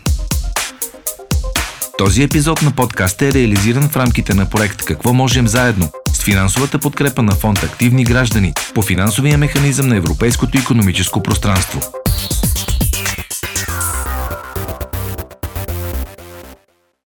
Този 1.99 2.22
епизод 2.22 2.62
на 2.62 2.70
подкаста 2.70 3.26
е 3.26 3.32
реализиран 3.32 3.88
в 3.88 3.97
рамките 3.97 4.34
на 4.34 4.51
проект 4.51 4.84
Какво 4.84 5.12
можем 5.12 5.49
заедно 5.49 5.90
с 6.12 6.24
финансовата 6.24 6.78
подкрепа 6.78 7.22
на 7.22 7.32
фонд 7.32 7.62
Активни 7.62 8.05
граждани 8.05 8.53
по 8.74 8.82
финансовия 8.82 9.38
механизъм 9.38 9.88
на 9.88 9.97
Европейското 9.97 10.59
економическо 10.59 11.22
пространство. 11.22 12.03